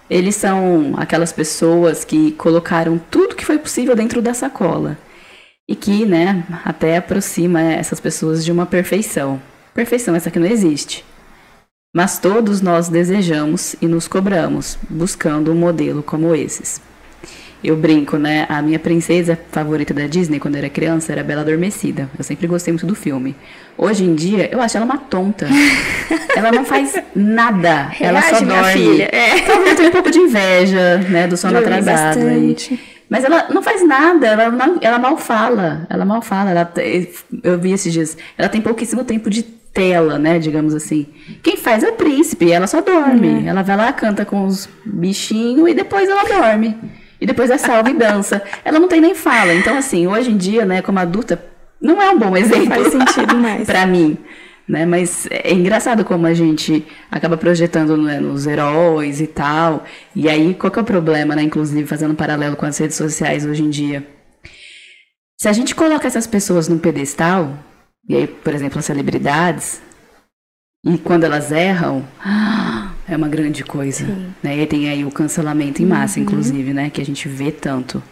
Eles 0.08 0.34
são 0.36 0.94
aquelas 0.96 1.32
pessoas 1.32 2.04
que 2.04 2.32
colocaram 2.32 3.00
tudo 3.10 3.34
que 3.36 3.44
foi 3.44 3.58
possível 3.58 3.94
dentro 3.94 4.22
da 4.22 4.34
sacola 4.34 4.98
e 5.68 5.76
que, 5.76 6.04
né, 6.04 6.44
até 6.64 6.96
aproxima 6.96 7.60
essas 7.60 8.00
pessoas 8.00 8.44
de 8.44 8.50
uma 8.50 8.66
perfeição. 8.66 9.40
Perfeição 9.72 10.16
essa 10.16 10.30
que 10.30 10.38
não 10.38 10.46
existe. 10.46 11.04
Mas 11.94 12.18
todos 12.18 12.60
nós 12.60 12.88
desejamos 12.88 13.76
e 13.80 13.86
nos 13.86 14.08
cobramos 14.08 14.78
buscando 14.88 15.52
um 15.52 15.56
modelo 15.56 16.02
como 16.02 16.34
esses. 16.34 16.80
Eu 17.62 17.76
brinco, 17.76 18.16
né? 18.16 18.46
A 18.48 18.62
minha 18.62 18.78
princesa 18.78 19.38
favorita 19.50 19.92
da 19.92 20.06
Disney 20.06 20.40
quando 20.40 20.54
eu 20.54 20.60
era 20.60 20.70
criança 20.70 21.12
era 21.12 21.22
Bela 21.22 21.42
Adormecida. 21.42 22.08
Eu 22.16 22.24
sempre 22.24 22.46
gostei 22.46 22.72
muito 22.72 22.86
do 22.86 22.94
filme. 22.94 23.36
Hoje 23.76 24.04
em 24.04 24.14
dia, 24.14 24.48
eu 24.50 24.60
acho 24.62 24.76
ela 24.76 24.86
uma 24.86 24.96
tonta. 24.96 25.46
ela 26.34 26.50
não 26.50 26.64
faz 26.64 26.96
nada. 27.14 27.88
Reage, 27.88 28.04
ela 28.04 28.22
só 28.22 28.40
dorme. 28.44 28.72
Filha. 28.72 29.10
É. 29.12 29.70
Eu 29.70 29.76
tenho 29.76 29.88
um 29.90 29.92
pouco 29.92 30.10
de 30.10 30.18
inveja, 30.18 30.98
né? 31.08 31.26
Do 31.26 31.36
sono 31.36 31.60
Dormi 31.60 31.66
atrasado. 31.66 32.26
Aí. 32.26 32.56
Mas 33.10 33.24
ela 33.24 33.48
não 33.50 33.60
faz 33.60 33.86
nada, 33.86 34.28
ela, 34.28 34.50
não, 34.50 34.78
ela 34.80 34.98
mal 34.98 35.18
fala. 35.18 35.86
Ela 35.90 36.04
mal 36.04 36.22
fala. 36.22 36.50
Ela, 36.50 36.72
eu 37.42 37.58
vi 37.58 37.72
esses 37.72 37.92
dias. 37.92 38.16
Ela 38.38 38.48
tem 38.48 38.60
pouquíssimo 38.60 39.04
tempo 39.04 39.28
de 39.28 39.42
tela, 39.42 40.18
né? 40.18 40.38
Digamos 40.38 40.74
assim. 40.74 41.06
Quem 41.42 41.56
faz 41.56 41.82
é 41.82 41.88
o 41.88 41.94
príncipe, 41.94 42.50
ela 42.50 42.66
só 42.66 42.80
dorme. 42.80 43.28
Uhum. 43.28 43.48
Ela 43.48 43.62
vai 43.62 43.76
lá, 43.76 43.92
canta 43.92 44.24
com 44.24 44.46
os 44.46 44.68
bichinhos 44.84 45.68
e 45.68 45.74
depois 45.74 46.08
ela 46.08 46.24
dorme. 46.24 46.76
E 47.20 47.26
depois 47.26 47.50
é 47.50 47.58
salva 47.58 47.90
e 47.90 47.94
dança. 47.94 48.42
Ela 48.64 48.80
não 48.80 48.88
tem 48.88 49.00
nem 49.00 49.14
fala. 49.14 49.52
Então, 49.54 49.76
assim, 49.76 50.06
hoje 50.06 50.30
em 50.30 50.36
dia, 50.36 50.64
né, 50.64 50.80
como 50.80 50.98
adulta, 50.98 51.42
não 51.80 52.00
é 52.00 52.10
um 52.10 52.18
bom 52.18 52.36
exemplo. 52.36 52.68
Faz 52.68 52.88
sentido 52.88 53.36
mais. 53.36 53.66
pra 53.68 53.86
mim. 53.86 54.16
Né? 54.66 54.86
Mas 54.86 55.26
é 55.30 55.52
engraçado 55.52 56.04
como 56.04 56.26
a 56.26 56.32
gente 56.32 56.86
acaba 57.10 57.36
projetando 57.36 57.96
né, 57.96 58.20
nos 58.20 58.46
heróis 58.46 59.20
e 59.20 59.26
tal. 59.26 59.84
E 60.14 60.28
aí, 60.28 60.54
qual 60.54 60.70
que 60.70 60.78
é 60.78 60.82
o 60.82 60.84
problema, 60.84 61.34
né? 61.34 61.42
Inclusive, 61.42 61.86
fazendo 61.86 62.12
um 62.12 62.16
paralelo 62.16 62.56
com 62.56 62.66
as 62.66 62.78
redes 62.78 62.96
sociais 62.96 63.44
hoje 63.44 63.62
em 63.62 63.70
dia. 63.70 64.06
Se 65.40 65.48
a 65.48 65.52
gente 65.52 65.74
coloca 65.74 66.06
essas 66.06 66.26
pessoas 66.26 66.68
num 66.68 66.78
pedestal, 66.78 67.58
e 68.08 68.14
aí, 68.14 68.26
por 68.26 68.54
exemplo, 68.54 68.78
as 68.78 68.84
celebridades, 68.84 69.80
e 70.84 70.98
quando 70.98 71.24
elas 71.24 71.50
erram, 71.50 72.06
é 73.10 73.16
uma 73.16 73.28
grande 73.28 73.64
coisa. 73.64 74.06
Né? 74.42 74.62
E 74.62 74.66
tem 74.66 74.88
aí 74.88 75.04
o 75.04 75.10
cancelamento 75.10 75.82
em 75.82 75.86
massa, 75.86 76.18
uhum. 76.18 76.24
inclusive, 76.24 76.72
né? 76.72 76.88
Que 76.88 77.00
a 77.00 77.04
gente 77.04 77.28
vê 77.28 77.50
tanto. 77.50 78.02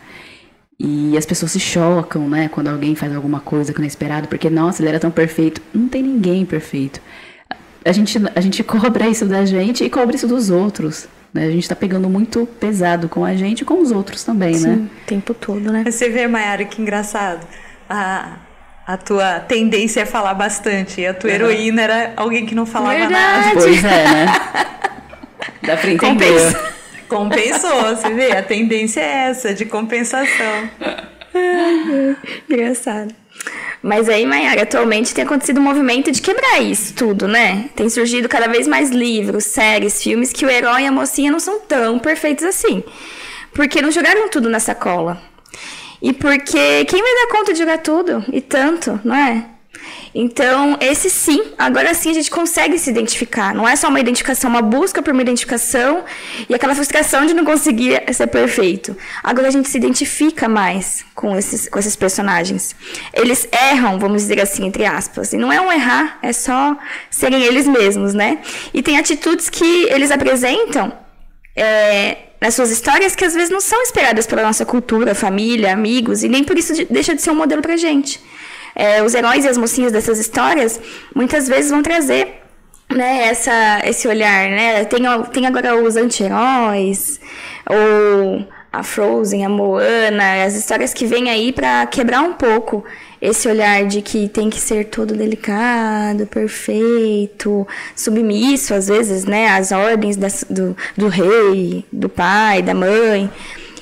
E 0.79 1.17
as 1.17 1.25
pessoas 1.25 1.53
se 1.53 1.61
chocam, 1.61 2.29
né? 2.29 2.49
Quando 2.49 2.69
alguém 2.69 2.95
faz 2.95 3.15
alguma 3.15 3.41
coisa 3.41 3.73
que 3.73 3.79
não 3.79 3.85
é 3.85 3.89
esperado, 3.89 4.29
porque, 4.29 4.51
nossa, 4.51 4.83
ele 4.83 4.89
era 4.89 5.01
tão 5.01 5.11
perfeito. 5.11 5.63
Não 5.73 5.89
tem 5.89 6.03
ninguém 6.03 6.45
perfeito. 6.45 7.01
A 7.85 7.93
gente, 7.93 8.19
a 8.35 8.41
gente 8.41 8.63
cobra 8.65 9.09
isso 9.09 9.25
da 9.25 9.45
gente 9.47 9.85
e 9.85 9.89
cobra 9.89 10.17
isso 10.17 10.27
dos 10.27 10.51
outros. 10.51 11.09
Né? 11.33 11.47
A 11.47 11.51
gente 11.51 11.69
tá 11.69 11.77
pegando 11.77 12.09
muito 12.09 12.47
pesado 12.59 13.09
com 13.09 13.25
a 13.25 13.37
gente 13.37 13.61
e 13.61 13.65
com 13.65 13.81
os 13.81 13.93
outros 13.93 14.25
também, 14.25 14.55
Sim, 14.55 14.69
né? 14.69 14.89
o 15.03 15.07
tempo 15.07 15.33
todo, 15.33 15.71
né? 15.73 15.85
Você 15.89 16.09
vê, 16.09 16.27
Mayara, 16.27 16.65
que 16.65 16.83
engraçado. 16.83 17.47
A, 17.89 18.39
a 18.89 18.97
tua 18.97 19.41
tendência 19.41 20.01
é 20.01 20.07
falar 20.07 20.33
bastante. 20.33 21.03
E 21.03 21.07
a 21.07 21.13
tua 21.13 21.29
uhum. 21.29 21.37
heroína 21.37 21.83
era 21.83 22.13
alguém 22.17 22.47
que 22.47 22.55
não 22.55 22.65
falava 22.65 22.97
Verdade. 22.97 23.13
nada. 23.13 23.51
Pois 23.53 23.85
é, 23.85 24.05
né? 24.05 24.27
Dá 25.63 25.77
pra 25.77 25.91
entender. 25.91 26.33
Compensa. 26.33 26.73
Compensou, 27.07 27.83
você 27.95 28.09
vê? 28.15 28.33
A 28.33 28.43
tendência 28.43 29.01
é 29.03 29.29
essa, 29.29 29.53
de 29.53 29.67
compensação. 29.67 30.71
Engraçado. 32.49 33.15
Mas 33.83 34.09
aí, 34.09 34.25
Mayara, 34.25 34.63
atualmente 34.63 35.15
tem 35.15 35.23
acontecido 35.23 35.61
um 35.61 35.65
movimento 35.65 36.11
de 36.11 36.23
quebrar 36.23 36.63
isso 36.63 36.95
tudo, 36.95 37.29
né? 37.29 37.69
Tem 37.77 37.91
surgido 37.91 38.27
cada 38.27 38.49
vez 38.49 38.67
mais 38.67 38.89
livros, 38.89 39.45
séries, 39.45 40.03
filmes 40.03 40.33
que 40.33 40.47
o 40.47 40.51
herói 40.51 40.85
e 40.85 40.87
a 40.87 40.93
mocinha 40.93 41.31
não 41.31 41.39
são 41.39 41.61
tão 41.61 41.99
perfeitos 41.99 42.45
assim. 42.45 42.83
Porque 43.53 43.83
não 43.83 43.91
jogaram 43.91 44.31
tudo 44.31 44.49
na 44.49 44.59
sacola. 44.59 45.21
E 46.01 46.13
porque 46.13 46.85
quem 46.85 47.03
vai 47.03 47.15
dar 47.15 47.37
conta 47.37 47.53
de 47.53 47.59
jogar 47.59 47.79
tudo? 47.79 48.25
E 48.33 48.41
tanto, 48.41 49.01
não 49.05 49.15
é? 49.15 49.45
Então, 50.15 50.77
esse 50.81 51.11
sim, 51.11 51.53
agora 51.59 51.93
sim 51.95 52.11
a 52.11 52.15
gente 52.15 52.31
consegue 52.31 52.79
se 52.79 52.91
identificar. 52.91 53.55
Não 53.55 53.69
é 53.69 53.77
só 53.77 53.89
uma 53.89 54.01
identificação, 54.01 54.51
uma 54.51 54.63
busca 54.63 55.03
por 55.03 55.13
uma 55.13 55.23
identificação 55.23 56.05
e 56.49 56.55
aquela 56.55 56.75
frustração 56.75 57.27
de 57.27 57.35
não 57.35 57.45
conseguir 57.45 58.03
ser 58.13 58.27
perfeito. 58.27 58.97
Agora 59.23 59.49
a 59.49 59.51
gente 59.51 59.69
se 59.69 59.77
identifica 59.77 60.49
mais 60.49 61.05
com 61.15 61.37
esses, 61.37 61.69
com 61.69 61.79
esses 61.79 61.95
personagens. 61.95 62.75
Eles 63.13 63.47
erram, 63.53 63.99
vamos 63.99 64.23
dizer 64.23 64.41
assim, 64.41 64.67
entre 64.67 64.85
aspas. 64.87 65.33
E 65.33 65.37
não 65.37 65.53
é 65.53 65.61
um 65.61 65.71
errar, 65.71 66.19
é 66.23 66.33
só 66.33 66.77
serem 67.11 67.43
eles 67.43 67.67
mesmos, 67.67 68.15
né? 68.15 68.39
E 68.73 68.83
tem 68.83 68.99
atitudes 68.99 69.49
que 69.49 69.85
eles 69.91 70.11
apresentam. 70.11 70.93
É, 71.55 72.28
nas 72.41 72.55
suas 72.55 72.71
histórias 72.71 73.17
que 73.17 73.25
às 73.25 73.35
vezes 73.35 73.51
não 73.51 73.61
são 73.61 73.83
esperadas 73.83 74.27
pela 74.27 74.43
nossa 74.43 74.65
cultura, 74.65 75.15
família, 75.15 75.73
amigos, 75.73 76.23
e 76.23 76.29
nem 76.29 76.45
por 76.45 76.57
isso 76.57 76.73
deixa 76.91 77.15
de 77.15 77.23
ser 77.23 77.31
um 77.31 77.35
modelo 77.35 77.63
pra 77.63 77.77
gente. 77.77 78.21
É, 78.75 79.03
os 79.03 79.15
heróis 79.15 79.45
e 79.45 79.49
as 79.49 79.59
mocinhas 79.59 79.93
dessas 79.93 80.19
histórias 80.19 80.81
muitas 81.15 81.49
vezes 81.49 81.71
vão 81.71 81.83
trazer 81.83 82.43
né, 82.91 83.27
essa, 83.29 83.83
esse 83.85 84.07
olhar, 84.09 84.49
né? 84.49 84.85
Tem, 84.85 85.03
tem 85.33 85.47
agora 85.47 85.77
os 85.77 85.97
anti-heróis, 85.97 87.21
ou 87.69 88.47
a 88.73 88.83
Frozen, 88.83 89.45
a 89.45 89.49
Moana, 89.49 90.45
as 90.45 90.55
histórias 90.55 90.93
que 90.93 91.07
vêm 91.07 91.31
aí 91.31 91.53
para 91.53 91.87
quebrar 91.87 92.23
um 92.23 92.35
pouco 92.35 92.85
esse 93.21 93.49
olhar 93.49 93.85
de 93.87 94.03
que 94.03 94.29
tem 94.29 94.49
que 94.49 94.61
ser 94.61 94.87
todo 94.87 95.15
delicado, 95.15 96.27
perfeito, 96.27 97.67
submisso, 97.97 98.75
às 98.75 98.89
vezes, 98.89 99.25
né, 99.25 99.49
às 99.49 99.73
ordens 99.73 100.17
do, 100.17 100.77
do 100.97 101.09
rei, 101.09 101.85
do 101.93 102.09
pai, 102.09 102.63
da 102.63 102.75
mãe. 102.75 103.31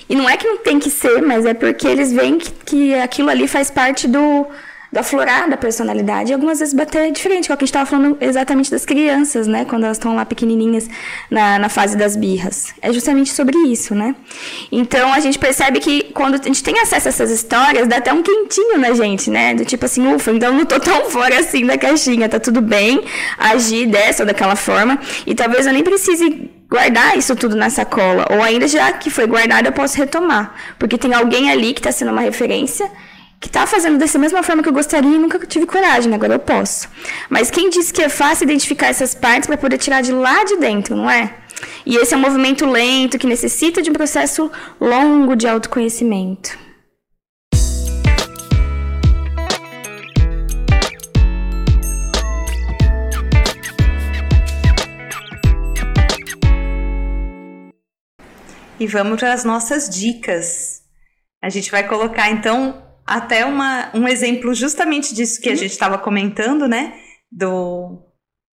E 0.08 0.14
não 0.14 0.28
é 0.28 0.36
que 0.36 0.46
não 0.46 0.58
tem 0.58 0.78
que 0.78 0.88
ser, 0.88 1.20
mas 1.20 1.44
é 1.44 1.52
porque 1.52 1.86
eles 1.86 2.12
veem 2.12 2.38
que, 2.38 2.50
que 2.64 2.94
aquilo 2.94 3.28
ali 3.28 3.48
faz 3.48 3.70
parte 3.70 4.06
do, 4.06 4.46
do 4.96 5.00
aflorar 5.00 5.48
da 5.48 5.56
personalidade. 5.56 6.30
E 6.30 6.34
algumas 6.34 6.58
vezes 6.58 6.72
bater 6.72 7.12
diferente, 7.12 7.46
que 7.46 7.52
é 7.52 7.54
o 7.54 7.58
que 7.58 7.64
a 7.64 7.66
gente 7.66 7.70
estava 7.70 7.84
falando 7.86 8.16
exatamente 8.18 8.70
das 8.70 8.86
crianças, 8.86 9.46
né? 9.46 9.66
Quando 9.66 9.84
elas 9.84 9.98
estão 9.98 10.16
lá 10.16 10.24
pequenininhas 10.24 10.88
na, 11.30 11.58
na 11.58 11.68
fase 11.68 11.96
das 11.96 12.16
birras. 12.16 12.74
É 12.80 12.90
justamente 12.92 13.30
sobre 13.30 13.56
isso, 13.58 13.94
né? 13.94 14.14
Então 14.72 15.12
a 15.12 15.20
gente 15.20 15.38
percebe 15.38 15.80
que 15.80 16.04
quando 16.14 16.34
a 16.34 16.42
gente 16.42 16.62
tem 16.62 16.80
acesso 16.80 17.08
a 17.08 17.10
essas 17.10 17.30
histórias, 17.30 17.86
dá 17.86 17.98
até 17.98 18.12
um 18.12 18.22
quentinho 18.22 18.78
na 18.78 18.92
gente, 18.92 19.30
né? 19.30 19.54
Do 19.54 19.64
tipo 19.66 19.84
assim, 19.84 20.14
ufa, 20.14 20.30
então 20.30 20.52
não 20.54 20.64
tô 20.64 20.80
tão 20.80 21.10
fora 21.10 21.38
assim 21.38 21.66
da 21.66 21.76
caixinha, 21.76 22.28
tá 22.28 22.40
tudo 22.40 22.62
bem 22.62 23.02
agir 23.38 23.86
dessa 23.86 24.22
ou 24.22 24.26
daquela 24.26 24.56
forma. 24.56 24.98
E 25.26 25.34
talvez 25.34 25.66
eu 25.66 25.74
nem 25.74 25.84
precise 25.84 26.50
guardar 26.70 27.18
isso 27.18 27.36
tudo 27.36 27.54
na 27.54 27.68
sacola. 27.68 28.26
Ou 28.30 28.42
ainda 28.42 28.66
já 28.66 28.90
que 28.92 29.10
foi 29.10 29.26
guardado, 29.26 29.66
eu 29.66 29.72
posso 29.72 29.98
retomar. 29.98 30.54
Porque 30.78 30.96
tem 30.96 31.12
alguém 31.12 31.50
ali 31.50 31.74
que 31.74 31.80
está 31.80 31.92
sendo 31.92 32.12
uma 32.12 32.22
referência 32.22 32.90
que 33.40 33.48
tá 33.50 33.66
fazendo 33.66 33.98
dessa 33.98 34.18
mesma 34.18 34.42
forma 34.42 34.62
que 34.62 34.68
eu 34.68 34.72
gostaria 34.72 35.14
e 35.14 35.18
nunca 35.18 35.38
tive 35.46 35.66
coragem, 35.66 36.14
agora 36.14 36.34
eu 36.34 36.38
posso. 36.38 36.88
Mas 37.28 37.50
quem 37.50 37.68
disse 37.68 37.92
que 37.92 38.02
é 38.02 38.08
fácil 38.08 38.44
identificar 38.44 38.86
essas 38.86 39.14
partes 39.14 39.46
para 39.46 39.56
poder 39.56 39.78
tirar 39.78 40.00
de 40.00 40.12
lá 40.12 40.44
de 40.44 40.56
dentro, 40.56 40.96
não 40.96 41.10
é? 41.10 41.34
E 41.84 41.96
esse 41.96 42.14
é 42.14 42.16
um 42.16 42.20
movimento 42.20 42.66
lento 42.66 43.18
que 43.18 43.26
necessita 43.26 43.82
de 43.82 43.90
um 43.90 43.94
processo 43.94 44.50
longo 44.80 45.36
de 45.36 45.46
autoconhecimento. 45.46 46.66
E 58.78 58.86
vamos 58.86 59.18
para 59.18 59.32
as 59.32 59.42
nossas 59.42 59.88
dicas. 59.88 60.82
A 61.42 61.48
gente 61.48 61.70
vai 61.70 61.86
colocar 61.86 62.30
então 62.30 62.85
até 63.06 63.44
uma, 63.44 63.90
um 63.94 64.08
exemplo 64.08 64.52
justamente 64.54 65.14
disso 65.14 65.40
que 65.40 65.48
a 65.48 65.54
gente 65.54 65.70
estava 65.70 65.98
comentando, 65.98 66.66
né? 66.66 66.94
Do, 67.30 68.02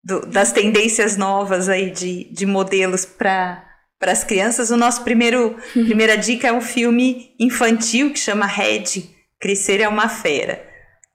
do, 0.04 0.26
das 0.28 0.52
tendências 0.52 1.18
novas 1.18 1.70
aí 1.70 1.90
de, 1.90 2.26
de 2.32 2.46
modelos 2.46 3.06
para 3.06 3.70
para 4.00 4.12
as 4.12 4.24
crianças. 4.24 4.70
O 4.70 4.76
nosso 4.76 5.04
primeiro 5.04 5.56
primeira 5.72 6.18
dica 6.18 6.50
é 6.50 6.54
um 6.54 6.62
filme 6.62 7.34
infantil 7.40 8.12
que 8.12 8.20
chama 8.20 8.46
Red, 8.46 9.10
Crescer 9.40 9.82
é 9.82 9.88
uma 9.88 10.10
Fera. 10.10 10.66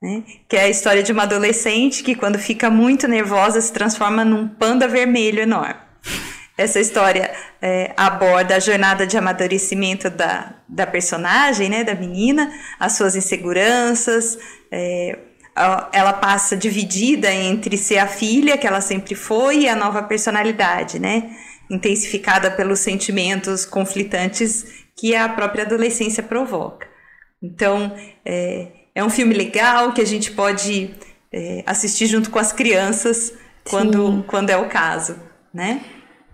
Né? 0.03 0.23
Que 0.49 0.57
é 0.57 0.63
a 0.63 0.69
história 0.69 1.03
de 1.03 1.13
uma 1.13 1.25
adolescente 1.25 2.03
que, 2.03 2.15
quando 2.15 2.39
fica 2.39 2.71
muito 2.71 3.09
nervosa, 3.09 3.61
se 3.61 3.73
transforma 3.73 4.25
num 4.25 4.47
panda 4.47 4.87
vermelho 4.87 5.41
enorme. 5.41 5.88
Essa 6.59 6.81
história 6.81 7.31
é, 7.63 7.95
aborda 7.97 8.57
a 8.57 8.59
jornada 8.59 9.07
de 9.07 9.17
amadurecimento 9.17 10.11
da, 10.11 10.57
da 10.69 10.85
personagem, 10.85 11.69
né, 11.69 11.85
da 11.85 11.95
menina, 11.95 12.53
as 12.81 12.95
suas 12.95 13.15
inseguranças. 13.15 14.37
É, 14.73 15.17
ela 15.93 16.13
passa 16.13 16.57
dividida 16.57 17.33
entre 17.33 17.77
ser 17.79 17.99
a 17.99 18.09
filha, 18.09 18.59
que 18.59 18.67
ela 18.67 18.81
sempre 18.81 19.15
foi, 19.15 19.61
e 19.61 19.69
a 19.69 19.77
nova 19.77 20.03
personalidade, 20.03 20.99
né? 20.99 21.31
Intensificada 21.71 22.51
pelos 22.51 22.81
sentimentos 22.81 23.65
conflitantes 23.65 24.67
que 24.97 25.15
a 25.15 25.29
própria 25.29 25.65
adolescência 25.65 26.23
provoca. 26.23 26.89
Então, 27.43 27.95
é, 28.25 28.69
é 28.97 29.05
um 29.05 29.11
filme 29.11 29.35
legal 29.35 29.93
que 29.93 30.01
a 30.01 30.07
gente 30.07 30.33
pode 30.33 30.95
é, 31.33 31.63
assistir 31.67 32.07
junto 32.07 32.31
com 32.31 32.39
as 32.39 32.53
crianças 32.53 33.33
quando, 33.69 34.25
quando 34.27 34.51
é 34.51 34.57
o 34.57 34.69
caso, 34.69 35.17
né? 35.55 35.83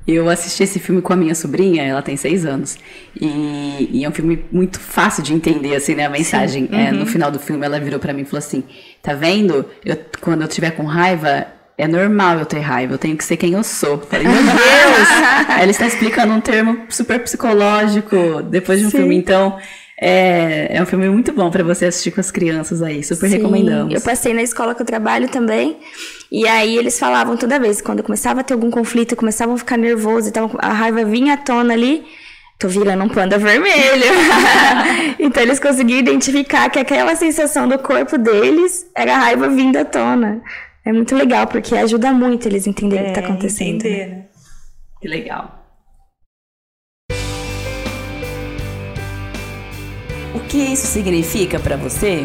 Eu 0.07 0.29
assisti 0.29 0.63
esse 0.63 0.79
filme 0.79 1.01
com 1.01 1.13
a 1.15 1.17
minha 1.17 1.35
sobrinha, 1.35 1.83
ela 1.83 2.03
tem 2.03 2.17
seis 2.17 2.45
anos. 2.45 2.77
E, 3.19 3.89
e 3.91 4.05
é 4.05 4.09
um 4.09 4.13
filme 4.13 4.45
muito 4.53 4.79
fácil 4.79 5.23
de 5.23 5.33
entender, 5.33 5.75
assim, 5.75 5.95
né? 5.95 6.05
A 6.05 6.11
mensagem. 6.11 6.69
Uhum. 6.71 6.79
É, 6.79 6.93
no 6.93 7.07
final 7.07 7.31
do 7.31 7.39
filme, 7.39 7.65
ela 7.65 7.81
virou 7.81 7.99
para 7.99 8.13
mim 8.13 8.23
e 8.23 8.25
falou 8.25 8.39
assim: 8.39 8.63
Tá 9.03 9.15
vendo? 9.15 9.65
Eu, 9.85 9.97
quando 10.21 10.43
eu 10.43 10.49
tiver 10.49 10.73
com 10.73 10.85
raiva, 10.85 11.47
é 11.77 11.89
normal 11.89 12.39
eu 12.39 12.47
ter 12.47 12.61
raiva, 12.61 12.95
eu 12.95 12.99
tenho 12.99 13.17
que 13.17 13.25
ser 13.25 13.37
quem 13.37 13.55
eu 13.55 13.65
sou. 13.65 13.99
Falei, 13.99 14.27
meu 14.27 14.37
Deus! 14.45 15.09
Aí 15.49 15.63
ele 15.63 15.71
está 15.71 15.87
explicando 15.87 16.33
um 16.33 16.41
termo 16.41 16.85
super 16.89 17.19
psicológico 17.21 18.43
depois 18.43 18.81
de 18.81 18.87
um 18.87 18.91
Sim. 18.91 18.99
filme. 18.99 19.17
Então, 19.17 19.59
é, 20.01 20.77
é 20.77 20.83
um 20.83 20.87
filme 20.87 21.09
muito 21.09 21.33
bom 21.33 21.51
para 21.51 21.63
você 21.63 21.87
assistir 21.87 22.11
com 22.11 22.21
as 22.21 22.31
crianças 22.31 22.83
aí, 22.83 23.03
super 23.03 23.29
Sim, 23.29 23.37
recomendamos. 23.37 23.95
Eu 23.95 24.01
passei 24.01 24.35
na 24.35 24.43
escola 24.43 24.75
que 24.75 24.83
eu 24.83 24.87
trabalho 24.87 25.29
também, 25.29 25.77
e 26.31 26.47
aí 26.49 26.77
eles 26.77 26.99
falavam 26.99 27.37
toda 27.37 27.59
vez, 27.61 27.81
quando 27.81 28.03
começava 28.03 28.41
a 28.41 28.45
ter 28.45 28.55
algum 28.55 28.71
conflito, 28.71 29.15
começavam 29.15 29.55
a 29.55 29.59
ficar 29.59 29.77
nervoso, 29.77 30.29
então 30.29 30.51
a 30.59 30.73
raiva 30.73 31.05
vinha 31.05 31.35
à 31.35 31.37
tona 31.37 31.75
ali, 31.75 32.05
tô 32.59 32.67
virando 32.67 33.05
um 33.05 33.09
panda 33.09 33.39
vermelho. 33.39 34.05
então 35.19 35.43
eles 35.43 35.61
conseguiam 35.61 36.01
identificar 36.01 36.69
que 36.71 36.79
aquela 36.79 37.15
sensação 37.15 37.69
do 37.69 37.79
corpo 37.79 38.19
deles 38.19 38.87
era 38.97 39.15
a 39.15 39.19
raiva 39.19 39.49
vindo 39.49 39.77
à 39.77 39.85
tona. 39.85 40.43
É 40.85 40.93
muito 40.93 41.15
legal, 41.15 41.47
porque 41.47 41.75
ajuda 41.77 42.13
muito 42.13 42.47
eles 42.47 42.67
entenderem 42.67 43.07
é, 43.07 43.11
o 43.11 43.15
que 43.15 43.21
tá 43.21 43.27
é, 43.27 43.31
acontecendo. 43.31 43.77
Entender, 43.77 44.07
né? 44.07 44.25
Que 45.01 45.09
legal. 45.09 45.64
Que 50.55 50.59
isso 50.59 50.87
significa 50.87 51.59
para 51.59 51.77
você? 51.77 52.25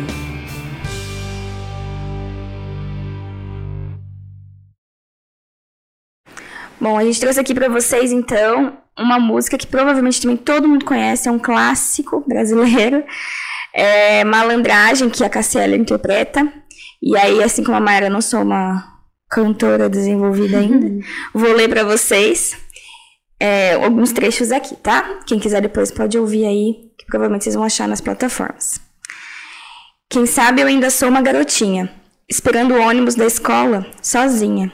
Bom, 6.80 6.96
a 6.96 7.04
gente 7.04 7.20
trouxe 7.20 7.40
aqui 7.40 7.56
para 7.56 7.68
vocês 7.68 8.12
então 8.12 8.78
uma 8.96 9.20
música 9.20 9.58
que 9.58 9.66
provavelmente 9.66 10.22
também 10.22 10.38
todo 10.38 10.68
mundo 10.68 10.86
conhece, 10.86 11.28
é 11.28 11.32
um 11.32 11.40
clássico 11.40 12.24
brasileiro, 12.28 13.04
é 13.74 14.24
Malandragem, 14.24 15.10
que 15.10 15.24
a 15.24 15.30
Cassiela 15.30 15.76
interpreta. 15.76 16.54
E 17.02 17.18
aí, 17.18 17.42
assim 17.42 17.64
como 17.64 17.78
a 17.78 17.82
Mayra, 17.82 18.12
não 18.12 18.22
sou 18.22 18.44
uma 18.44 18.94
cantora 19.28 19.90
desenvolvida 19.90 20.60
ainda, 20.62 21.04
vou 21.34 21.52
ler 21.52 21.68
para 21.68 21.84
vocês 21.84 22.56
é, 23.40 23.74
alguns 23.74 24.12
trechos 24.12 24.52
aqui, 24.52 24.76
tá? 24.76 25.22
Quem 25.26 25.40
quiser 25.40 25.64
depois 25.64 25.90
pode 25.90 26.16
ouvir 26.16 26.46
aí 26.46 26.89
provavelmente 27.10 27.44
vocês 27.44 27.56
vão 27.56 27.64
achar 27.64 27.88
nas 27.88 28.02
plataformas. 28.02 28.80
Quem 30.10 30.26
sabe 30.26 30.62
eu 30.62 30.68
ainda 30.68 30.90
sou 30.90 31.10
uma 31.10 31.22
garotinha, 31.22 31.92
esperando 32.28 32.74
o 32.74 32.82
ônibus 32.82 33.16
da 33.16 33.26
escola, 33.26 33.86
sozinha, 34.02 34.72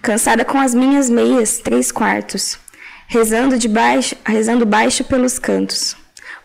cansada 0.00 0.44
com 0.44 0.58
as 0.58 0.74
minhas 0.74 1.10
meias, 1.10 1.58
três 1.58 1.90
quartos, 1.90 2.58
rezando 3.06 3.58
de 3.58 3.68
baixo, 3.68 4.16
rezando 4.24 4.64
baixo 4.64 5.04
pelos 5.04 5.38
cantos, 5.38 5.96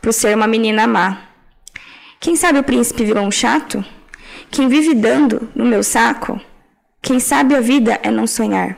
por 0.01 0.13
ser 0.13 0.35
uma 0.35 0.47
menina 0.47 0.87
má. 0.87 1.21
Quem 2.19 2.35
sabe 2.35 2.59
o 2.59 2.63
príncipe 2.63 3.05
virou 3.05 3.25
um 3.25 3.31
chato? 3.31 3.83
Quem 4.51 4.67
vive 4.67 4.93
dando 4.93 5.49
no 5.55 5.65
meu 5.65 5.83
saco? 5.83 6.39
Quem 7.01 7.19
sabe 7.19 7.55
a 7.55 7.61
vida 7.61 7.99
é 8.03 8.11
não 8.11 8.27
sonhar? 8.27 8.77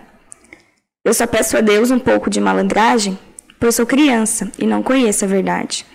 Eu 1.04 1.14
só 1.14 1.26
peço 1.26 1.58
a 1.58 1.62
Deus 1.62 1.90
um 1.90 1.98
pouco 1.98 2.30
de 2.30 2.40
malandragem, 2.40 3.18
pois 3.60 3.74
sou 3.74 3.86
criança 3.86 4.52
e 4.60 4.68
não 4.68 4.84
conheço 4.84 5.26
a 5.26 5.28
verdade. 5.28 5.86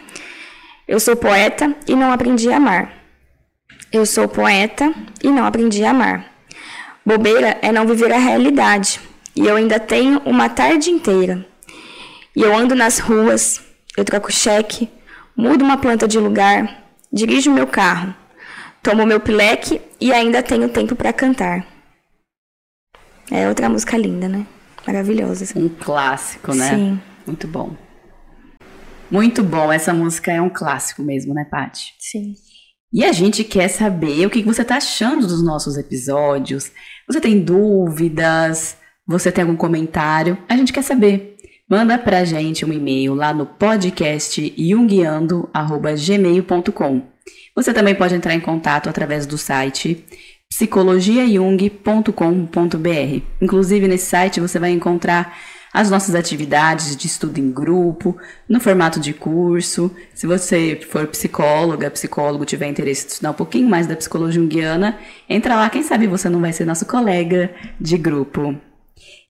Eu 0.87 1.01
sou 1.01 1.17
poeta 1.17 1.75
e 1.89 1.97
não 1.97 2.13
aprendi 2.13 2.51
a 2.51 2.59
amar. 2.59 2.93
Eu 3.93 4.07
sou 4.07 4.29
poeta 4.29 4.95
e 5.23 5.29
não 5.29 5.45
aprendi 5.45 5.85
a 5.85 5.91
amar. 5.91 6.33
Bobeira 7.05 7.59
é 7.61 7.73
não 7.73 7.87
viver 7.87 8.13
a 8.13 8.19
realidade. 8.19 9.01
E 9.35 9.47
eu 9.47 9.57
ainda 9.57 9.81
tenho 9.81 10.21
uma 10.25 10.49
tarde 10.49 10.91
inteira. 10.91 11.45
E 12.35 12.41
eu 12.41 12.55
ando 12.57 12.75
nas 12.75 12.99
ruas, 12.99 13.61
eu 13.97 14.05
troco 14.05 14.31
cheque, 14.31 14.89
mudo 15.37 15.65
uma 15.65 15.77
planta 15.77 16.07
de 16.07 16.19
lugar, 16.19 16.85
dirijo 17.13 17.53
meu 17.53 17.67
carro, 17.67 18.15
tomo 18.83 19.05
meu 19.05 19.19
pileque 19.19 19.81
e 20.01 20.13
ainda 20.13 20.43
tenho 20.43 20.69
tempo 20.69 20.95
para 20.95 21.13
cantar. 21.13 21.67
É 23.31 23.49
outra 23.49 23.69
música 23.69 23.97
linda, 23.99 24.29
né? 24.29 24.47
Maravilhosa. 24.87 25.47
Um 25.59 25.69
clássico, 25.69 26.55
né? 26.55 26.71
Sim. 26.71 27.01
Muito 27.27 27.49
bom. 27.49 27.75
Muito 29.11 29.43
bom, 29.43 29.73
essa 29.73 29.95
música 29.95 30.33
é 30.33 30.41
um 30.41 30.51
clássico 30.51 31.03
mesmo, 31.03 31.35
né, 31.35 31.45
Paty? 31.45 31.95
Sim. 31.99 32.35
E 32.93 33.05
a 33.05 33.11
gente 33.13 33.43
quer 33.45 33.69
saber 33.69 34.27
o 34.27 34.31
que 34.31 34.43
você 34.43 34.63
está 34.63 34.77
achando 34.77 35.27
dos 35.27 35.43
nossos 35.43 35.77
episódios. 35.77 36.71
Você 37.07 37.21
tem 37.21 37.41
dúvidas? 37.41 38.79
Você 39.07 39.31
tem 39.31 39.43
algum 39.43 39.57
comentário? 39.57 40.39
A 40.49 40.57
gente 40.57 40.73
quer 40.73 40.81
saber. 40.83 41.37
Manda 41.69 41.99
pra 41.99 42.25
gente 42.25 42.65
um 42.65 42.73
e-mail 42.73 43.13
lá 43.15 43.35
no 43.35 43.45
podcast 43.45 44.55
junguiando@gmail.com. 44.57 47.03
Você 47.55 47.75
também 47.75 47.95
pode 47.95 48.15
entrar 48.15 48.35
em 48.35 48.41
contato 48.41 48.89
através 48.89 49.27
do 49.27 49.37
site 49.37 50.03
psicologiajung.com.br. 50.49 53.23
Inclusive 53.41 53.89
nesse 53.89 54.07
site 54.07 54.41
você 54.41 54.59
vai 54.59 54.71
encontrar 54.71 55.37
as 55.77 55.91
nossas 55.91 56.15
atividades 56.15 56.97
de 56.97 57.07
estudo 57.07 57.39
em 57.39 57.53
grupo, 57.53 58.17
no 58.49 58.59
formato 58.59 58.99
de 58.99 59.13
curso. 59.13 59.95
Se 60.15 60.27
você 60.27 60.81
for 60.91 61.07
psicóloga, 61.09 61.91
psicólogo, 61.91 62.47
tiver 62.47 62.67
interesse 62.67 63.05
em 63.05 63.09
estudar 63.09 63.33
um 63.33 63.35
pouquinho 63.35 63.69
mais 63.69 63.87
da 63.87 63.95
psicologia 63.95 64.41
junguiana, 64.41 64.99
entra 65.29 65.55
lá, 65.55 65.69
quem 65.69 65.83
sabe 65.83 66.07
você 66.07 66.31
não 66.31 66.41
vai 66.41 66.51
ser 66.51 66.65
nosso 66.65 66.87
colega 66.87 67.51
de 67.79 67.99
grupo. 67.99 68.57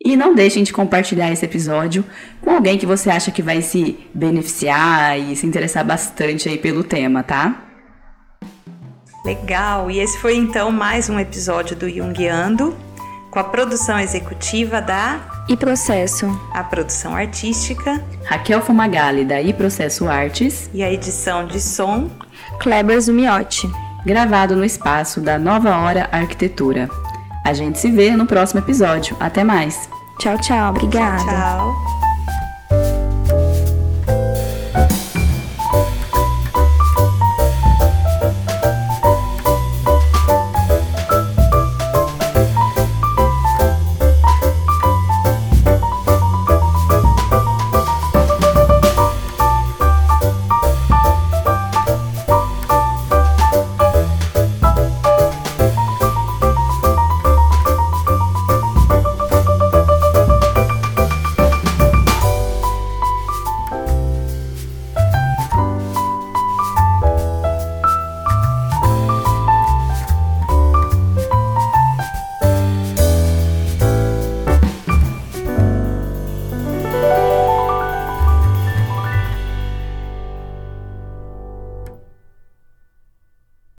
E 0.01 0.17
não 0.17 0.37
deixem 0.37 0.63
de 0.63 0.73
compartilhar 0.73 1.33
esse 1.33 1.45
episódio 1.45 2.05
com 2.41 2.51
alguém 2.51 2.79
que 2.79 2.87
você 2.87 3.11
acha 3.11 3.33
que 3.33 3.43
vai 3.43 3.61
se 3.61 3.99
beneficiar 4.15 5.19
e 5.19 5.35
se 5.35 5.45
interessar 5.49 5.85
bastante 5.85 6.49
aí 6.49 6.59
pelo 6.59 6.85
tema, 6.85 7.25
tá? 7.25 7.61
Legal! 9.25 9.91
E 9.91 9.99
esse 9.99 10.17
foi 10.21 10.37
então 10.37 10.71
mais 10.71 11.11
um 11.11 11.19
episódio 11.19 11.75
do 11.75 11.91
Jungiando, 11.91 12.86
com 13.37 13.41
a 13.41 13.45
produção 13.45 14.01
executiva 14.01 14.81
da 14.81 15.21
E 15.47 15.55
processo. 15.55 16.27
a 16.55 16.65
produção 16.65 17.15
artística 17.15 18.03
Raquel 18.25 18.63
Fumagalli, 18.63 19.27
da 19.27 19.39
I 19.43 19.53
Processo 19.53 20.09
Artes, 20.09 20.71
e 20.73 20.83
a 20.83 20.91
edição 20.91 21.47
de 21.47 21.61
som. 21.61 22.11
Kleber 22.59 22.99
Zumiotti. 22.99 23.71
gravado 24.07 24.57
no 24.57 24.65
espaço 24.65 25.21
da 25.21 25.39
Nova 25.39 25.77
Hora 25.77 26.09
Arquitetura. 26.11 26.89
A 27.45 27.53
gente 27.53 27.79
se 27.79 27.91
vê 27.91 28.13
no 28.13 28.25
próximo 28.25 28.61
episódio. 28.61 29.15
Até 29.21 29.45
mais! 29.45 29.87
Tchau, 30.19 30.39
tchau. 30.39 30.71
Obrigada. 30.71 31.23
Tchau! 31.23 31.96